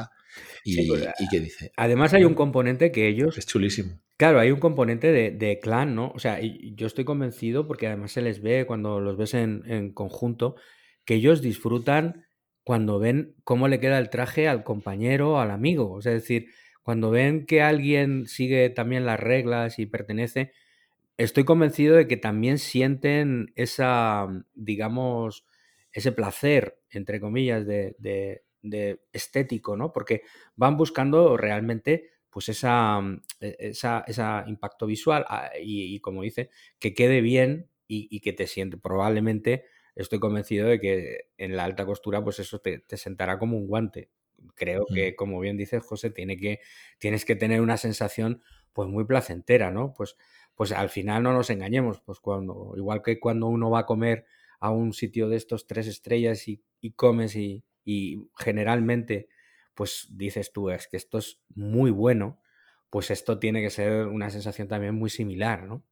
Y, 0.65 0.87
pues, 0.87 1.09
que 1.31 1.41
dice. 1.41 1.73
Además, 1.77 2.15
hay 2.15 2.25
un 2.25 2.35
componente 2.35 2.93
que 2.93 3.09
ellos. 3.09 3.37
Es 3.37 3.47
chulísimo. 3.47 4.01
Claro, 4.17 4.39
hay 4.39 4.51
un 4.51 4.61
componente 4.61 5.13
de, 5.13 5.61
clan, 5.61 5.95
¿no? 5.95 6.13
O 6.15 6.19
sea, 6.19 6.41
yo 6.41 6.87
estoy 6.87 7.05
convencido, 7.05 7.67
porque 7.67 7.87
además 7.87 8.13
se 8.13 8.23
les 8.23 8.41
ve 8.43 8.67
cuando 8.67 9.01
los 9.01 9.17
ves 9.17 9.35
en, 9.35 9.63
en 9.67 9.93
conjunto, 9.93 10.57
que 11.05 11.15
ellos 11.15 11.43
disfrutan 11.43 12.27
cuando 12.65 12.99
ven 12.99 13.35
cómo 13.45 13.69
le 13.69 13.81
queda 13.81 13.99
el 13.99 14.11
traje 14.11 14.49
al 14.49 14.65
compañero, 14.65 15.41
al 15.41 15.51
amigo. 15.51 15.99
Es 15.99 16.05
decir, 16.05 16.49
cuando 16.83 17.11
ven 17.11 17.47
que 17.47 17.63
alguien 17.63 18.27
sigue 18.27 18.71
también 18.71 19.07
las 19.07 19.21
reglas 19.21 19.79
y 19.79 19.87
pertenece, 19.87 20.53
estoy 21.17 21.45
convencido 21.45 21.97
de 21.97 22.07
que 22.07 22.17
también 22.17 22.59
sienten 22.59 23.53
esa, 23.55 24.27
digamos, 24.55 25.45
ese 25.93 26.13
placer, 26.13 26.81
entre 26.91 27.21
comillas, 27.21 27.67
de, 27.67 27.97
de, 27.99 28.43
estético, 29.13 29.77
¿no? 29.77 29.93
Porque 29.93 30.23
van 30.57 30.77
buscando 30.77 31.37
realmente 31.37 32.11
pues 32.31 32.49
esa, 32.49 33.01
e, 33.41 33.57
esa, 33.59 34.05
esa 34.07 34.45
impacto 34.47 34.87
visual 34.87 35.25
ah, 35.29 35.51
y, 35.61 35.99
como 36.01 36.23
dice, 36.23 36.51
que 36.79 36.95
quede 36.95 37.21
bien 37.21 37.69
y, 37.87 38.21
que 38.21 38.33
te 38.33 38.47
siente 38.47 38.77
probablemente 38.77 39.65
estoy 39.95 40.21
convencido 40.21 40.69
de 40.69 40.81
que 40.81 41.29
en 41.39 41.57
la 41.57 41.65
alta 41.65 41.87
costura, 41.87 42.23
pues 42.23 42.39
eso 42.39 42.61
te, 42.61 42.79
te 42.79 42.97
sentará 42.97 43.39
como 43.39 43.57
un 43.57 43.67
guante 43.67 44.11
creo 44.55 44.87
que, 44.87 45.17
como 45.17 45.41
bien 45.41 45.57
dices, 45.57 45.83
José, 45.83 46.11
tiene 46.11 46.37
que, 46.37 46.61
tienes 46.99 47.25
que 47.25 47.37
tener 47.37 47.61
una 47.61 47.77
sensación 47.77 48.43
pues 48.73 48.89
muy 48.89 49.05
placentera, 49.05 49.71
¿no? 49.71 49.95
Pues, 49.95 50.17
pues 50.55 50.73
al 50.73 50.91
final 50.91 51.23
no 51.23 51.33
nos 51.33 51.51
engañemos, 51.51 52.01
pues 52.01 52.21
cuando, 52.21 52.75
igual 52.77 53.03
que 53.03 53.19
cuando 53.19 53.47
uno 53.47 53.71
va 53.71 53.81
a 53.81 53.87
comer 53.87 54.27
a 54.61 54.71
un 54.71 54.93
sitio 54.93 55.29
de 55.29 55.37
estos 55.37 55.67
tres 55.67 55.87
estrellas 55.87 56.47
y, 56.49 56.63
comes 56.95 57.37
y, 57.37 57.65
generalmente 58.37 59.29
pues 59.75 60.09
dices 60.11 60.53
tú, 60.53 60.71
es 60.71 60.87
que 60.87 60.97
esto 60.99 61.19
es 61.19 61.41
muy 61.49 61.91
bueno, 61.91 62.41
pues 62.91 63.11
esto 63.11 63.39
tiene 63.39 63.63
que 63.63 63.71
ser 63.71 64.07
una 64.07 64.31
sensación 64.31 64.69
también 64.69 64.95
muy 64.95 65.09
similar, 65.09 65.65
¿no? 65.65 65.83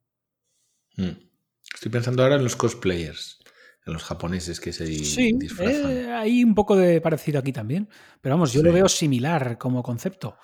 Mm. 0.96 1.28
Estoy 1.74 1.90
pensando 1.90 2.22
ahora 2.22 2.36
en 2.36 2.44
los 2.44 2.54
cosplayers 2.54 3.38
los 3.88 4.04
japoneses 4.04 4.60
que 4.60 4.72
se 4.72 4.86
sí, 4.86 5.32
disfrazan. 5.36 5.90
Eh, 5.90 6.12
hay 6.12 6.44
un 6.44 6.54
poco 6.54 6.76
de 6.76 7.00
parecido 7.00 7.38
aquí 7.38 7.52
también. 7.52 7.88
Pero 8.20 8.34
vamos, 8.34 8.52
yo 8.52 8.62
lo 8.62 8.72
veo 8.72 8.88
similar 8.88 9.58
como 9.58 9.82
concepto. 9.82 10.36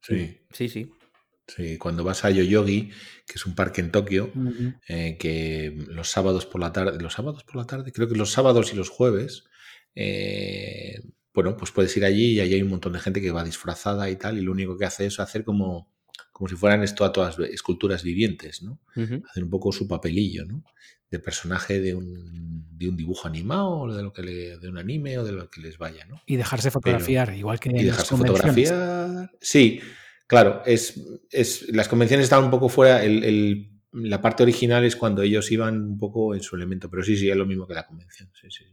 Sí. 0.00 0.38
Sí, 0.52 0.68
sí. 0.68 0.90
Sí, 1.46 1.76
cuando 1.76 2.04
vas 2.04 2.24
a 2.24 2.30
Yoyogi, 2.30 2.88
que 3.26 3.34
es 3.34 3.44
un 3.44 3.54
parque 3.54 3.82
en 3.82 3.90
Tokio, 3.90 4.32
eh, 4.88 5.18
que 5.18 5.76
los 5.88 6.08
sábados 6.08 6.46
por 6.46 6.60
la 6.60 6.72
tarde, 6.72 6.98
los 7.02 7.12
sábados 7.12 7.44
por 7.44 7.56
la 7.56 7.66
tarde, 7.66 7.92
creo 7.92 8.08
que 8.08 8.14
los 8.14 8.32
sábados 8.32 8.72
y 8.72 8.76
los 8.76 8.88
jueves, 8.88 9.44
eh, 9.94 11.02
bueno, 11.34 11.56
pues 11.56 11.70
puedes 11.70 11.94
ir 11.98 12.04
allí 12.06 12.32
y 12.32 12.40
allí 12.40 12.54
hay 12.54 12.62
un 12.62 12.70
montón 12.70 12.94
de 12.94 13.00
gente 13.00 13.20
que 13.20 13.30
va 13.30 13.44
disfrazada 13.44 14.08
y 14.08 14.16
tal, 14.16 14.38
y 14.38 14.40
lo 14.40 14.52
único 14.52 14.78
que 14.78 14.86
hace 14.86 15.04
es 15.04 15.20
hacer 15.20 15.44
como, 15.44 15.92
como 16.32 16.48
si 16.48 16.56
fueran 16.56 16.82
estatuas, 16.82 17.38
esculturas 17.38 18.02
vivientes, 18.02 18.62
¿no? 18.62 18.80
Hacer 18.94 19.44
un 19.44 19.50
poco 19.50 19.70
su 19.70 19.86
papelillo, 19.86 20.46
¿no? 20.46 20.64
De 21.14 21.20
personaje 21.20 21.80
de 21.80 21.94
un, 21.94 22.66
de 22.76 22.88
un 22.88 22.96
dibujo 22.96 23.28
animado 23.28 23.70
o 23.70 23.94
de 23.94 24.02
lo 24.02 24.12
que 24.12 24.22
le, 24.22 24.58
de 24.58 24.68
un 24.68 24.78
anime 24.78 25.16
o 25.18 25.24
de 25.24 25.32
lo 25.32 25.48
que 25.48 25.60
les 25.60 25.78
vaya, 25.78 26.04
¿no? 26.06 26.20
Y 26.26 26.36
dejarse 26.36 26.70
fotografiar, 26.72 27.34
igual 27.34 27.60
que 27.60 27.70
y 27.70 27.84
dejarse 27.84 28.16
fotografiar. 28.16 29.30
Sí, 29.40 29.80
claro, 30.26 30.62
es, 30.66 31.00
es, 31.30 31.68
las 31.72 31.88
convenciones 31.88 32.24
estaban 32.24 32.46
un 32.46 32.50
poco 32.50 32.68
fuera. 32.68 33.04
El, 33.04 33.70
la 33.92 34.20
parte 34.20 34.42
original 34.42 34.84
es 34.84 34.96
cuando 34.96 35.22
ellos 35.22 35.52
iban 35.52 35.80
un 35.82 35.98
poco 35.98 36.34
en 36.34 36.42
su 36.42 36.56
elemento, 36.56 36.90
pero 36.90 37.04
sí, 37.04 37.16
sí, 37.16 37.30
es 37.30 37.36
lo 37.36 37.46
mismo 37.46 37.66
que 37.66 37.74
la 37.74 37.86
convención. 37.86 38.28
Sí, 38.34 38.48
sí. 38.50 38.64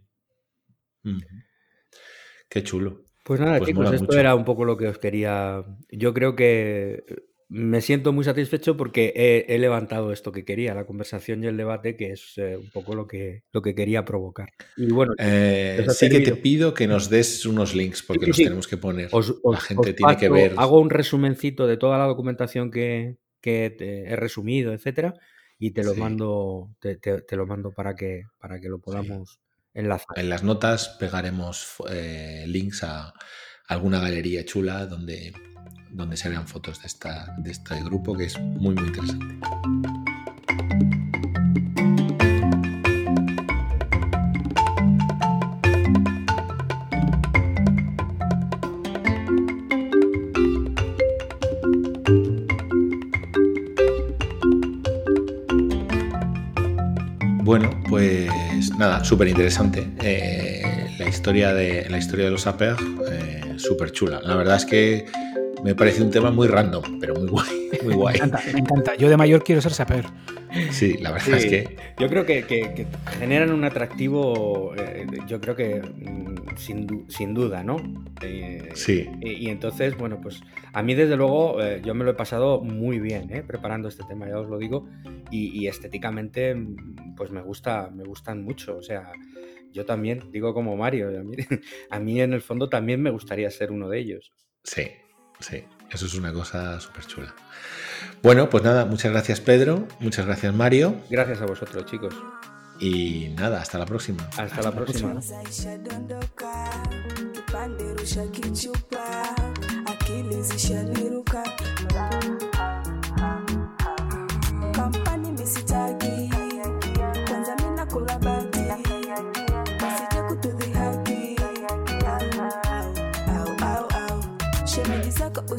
Qué 2.49 2.63
chulo. 2.63 3.05
Pues 3.23 3.39
nada, 3.39 3.59
pues 3.59 3.69
chicos, 3.69 3.93
esto 3.93 4.17
era 4.17 4.33
un 4.33 4.45
poco 4.45 4.65
lo 4.65 4.77
que 4.77 4.87
os 4.87 4.97
quería. 4.97 5.63
Yo 5.91 6.11
creo 6.11 6.35
que 6.35 7.03
me 7.51 7.81
siento 7.81 8.13
muy 8.13 8.23
satisfecho 8.23 8.77
porque 8.77 9.45
he, 9.49 9.57
levantado 9.59 10.13
esto 10.13 10.31
que 10.31 10.45
quería, 10.45 10.73
la 10.73 10.85
conversación 10.85 11.43
y 11.43 11.47
el 11.47 11.57
debate, 11.57 11.97
que 11.97 12.11
es 12.11 12.37
eh, 12.37 12.55
un 12.55 12.69
poco 12.69 12.95
lo 12.95 13.07
que, 13.07 13.43
lo 13.51 13.61
que 13.61 13.75
quería 13.75 14.05
provocar. 14.05 14.53
Y 14.77 14.85
bueno, 14.85 15.13
eh, 15.17 15.85
sí 15.89 16.07
que 16.07 16.21
te 16.21 16.33
pido 16.37 16.73
que 16.73 16.87
nos 16.87 17.09
des 17.09 17.45
unos 17.45 17.75
links 17.75 18.03
porque 18.03 18.27
los 18.27 18.37
tenemos 18.37 18.69
que 18.69 18.77
poner. 18.77 19.09
la 19.11 19.59
gente 19.59 19.93
tiene 19.93 20.15
que 20.15 20.29
ver. 20.29 20.53
Hago 20.55 20.79
un 20.79 20.89
resumencito 20.89 21.67
de 21.67 21.75
toda 21.75 21.97
la 21.97 22.05
documentación 22.05 22.71
que, 22.71 23.17
he 23.43 24.15
resumido, 24.15 24.71
etcétera, 24.71 25.15
y 25.59 25.71
te 25.71 25.83
lo 25.83 25.93
mando, 25.93 26.69
te, 26.79 27.35
lo 27.35 27.45
mando 27.45 27.71
para 27.73 27.95
que, 27.95 28.23
para 28.39 28.61
que 28.61 28.69
lo 28.69 28.79
podamos 28.79 29.41
enlazar. 29.73 30.17
En 30.17 30.29
las 30.29 30.43
notas 30.43 30.95
pegaremos 31.01 31.75
eh, 31.89 32.45
links 32.47 32.85
a 32.85 33.13
alguna 33.67 33.99
galería 33.99 34.45
chula 34.45 34.85
donde 34.85 35.33
donde 35.91 36.17
se 36.17 36.29
vean 36.29 36.47
fotos 36.47 36.81
de, 36.81 36.87
esta, 36.87 37.35
de 37.37 37.51
este 37.51 37.83
grupo 37.83 38.15
que 38.15 38.25
es 38.25 38.39
muy 38.39 38.73
muy 38.75 38.87
interesante. 38.87 39.37
Bueno, 57.43 57.69
pues 57.89 58.29
nada, 58.77 59.03
súper 59.03 59.27
interesante. 59.27 59.85
Eh, 60.01 60.95
la, 60.97 61.09
historia 61.09 61.53
de, 61.53 61.89
la 61.89 61.97
historia 61.97 62.25
de 62.25 62.31
los 62.31 62.47
APEG, 62.47 62.77
eh, 63.11 63.53
súper 63.57 63.91
chula. 63.91 64.21
La 64.23 64.37
verdad 64.37 64.55
es 64.55 64.65
que 64.65 65.05
me 65.63 65.75
parece 65.75 66.01
un 66.01 66.11
tema 66.11 66.31
muy 66.31 66.47
random, 66.47 66.99
pero 66.99 67.15
muy 67.15 67.27
guay. 67.27 67.61
Muy 67.83 67.93
guay. 67.95 68.19
Me 68.53 68.59
encanta, 68.59 68.95
Yo 68.95 69.09
de 69.09 69.17
mayor 69.17 69.43
quiero 69.43 69.61
ser 69.61 69.71
saper. 69.71 70.05
Sí, 70.71 70.97
la 70.97 71.11
verdad 71.11 71.37
es 71.37 71.45
que. 71.45 71.77
Yo 71.97 72.09
creo 72.09 72.25
que, 72.25 72.85
generan 73.19 73.53
un 73.53 73.63
atractivo, 73.63 74.73
eh, 74.75 75.07
yo 75.27 75.39
creo 75.39 75.55
que 75.55 75.81
mm, 75.81 76.57
sin, 77.07 77.33
duda, 77.33 77.63
¿no? 77.63 77.77
Eh, 78.21 78.69
sí. 78.73 79.07
Y, 79.21 79.49
entonces, 79.49 79.97
bueno, 79.97 80.19
pues 80.21 80.41
a 80.73 80.83
mí 80.83 80.93
desde 80.93 81.15
luego 81.15 81.61
eh, 81.61 81.81
yo 81.83 81.95
me 81.95 82.03
lo 82.03 82.11
he 82.11 82.15
pasado 82.15 82.59
muy 82.59 82.99
bien 82.99 83.29
preparando 83.47 83.87
este 83.87 84.03
tema, 84.07 84.27
ya 84.27 84.37
os 84.37 84.49
lo 84.49 84.57
digo. 84.57 84.87
Y, 85.31 85.67
estéticamente, 85.67 86.53
mm, 86.53 87.15
pues 87.15 87.31
me 87.31 87.41
gusta, 87.41 87.89
me 87.89 88.03
gustan 88.03 88.43
mucho. 88.43 88.77
O 88.77 88.83
sea, 88.83 89.11
yo 89.71 89.85
también, 89.85 90.29
digo 90.31 90.53
como 90.53 90.75
Mario, 90.75 91.07
a 91.07 91.23
mí, 91.23 91.37
a 91.89 91.99
mí 91.99 92.21
en 92.21 92.33
el 92.33 92.41
fondo 92.41 92.69
también 92.69 93.01
me 93.01 93.11
gustaría 93.11 93.49
ser 93.49 93.71
uno 93.71 93.87
de 93.87 93.99
ellos. 93.99 94.31
Sí, 94.63 94.83
Sí, 95.41 95.63
eso 95.89 96.05
es 96.05 96.13
una 96.13 96.31
cosa 96.31 96.79
súper 96.79 97.05
chula. 97.05 97.33
Bueno, 98.23 98.49
pues 98.49 98.63
nada, 98.63 98.85
muchas 98.85 99.11
gracias 99.11 99.41
Pedro, 99.41 99.87
muchas 99.99 100.25
gracias 100.25 100.53
Mario. 100.53 100.95
Gracias 101.09 101.41
a 101.41 101.45
vosotros, 101.45 101.85
chicos. 101.85 102.15
Y 102.79 103.29
nada, 103.37 103.61
hasta 103.61 103.77
la 103.77 103.85
próxima. 103.85 104.27
Hasta 104.37 104.61
la 104.61 104.71
próxima. 104.71 105.19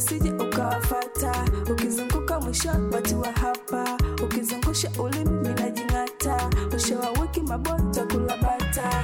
Usije 0.02 0.32
ukawafata, 0.32 1.32
ukizunguka 1.72 2.40
mwisho 2.40 2.68
watu 2.92 3.20
wa 3.20 3.32
hapa, 3.32 3.98
ukizungusha 4.24 4.90
ulimi 5.04 5.30
minajing'ata, 5.48 6.50
mwisho 6.70 6.94
wa 6.98 7.10
wiki 7.22 7.40
mabota 7.40 8.04
kula 8.04 8.36
bata 8.36 9.02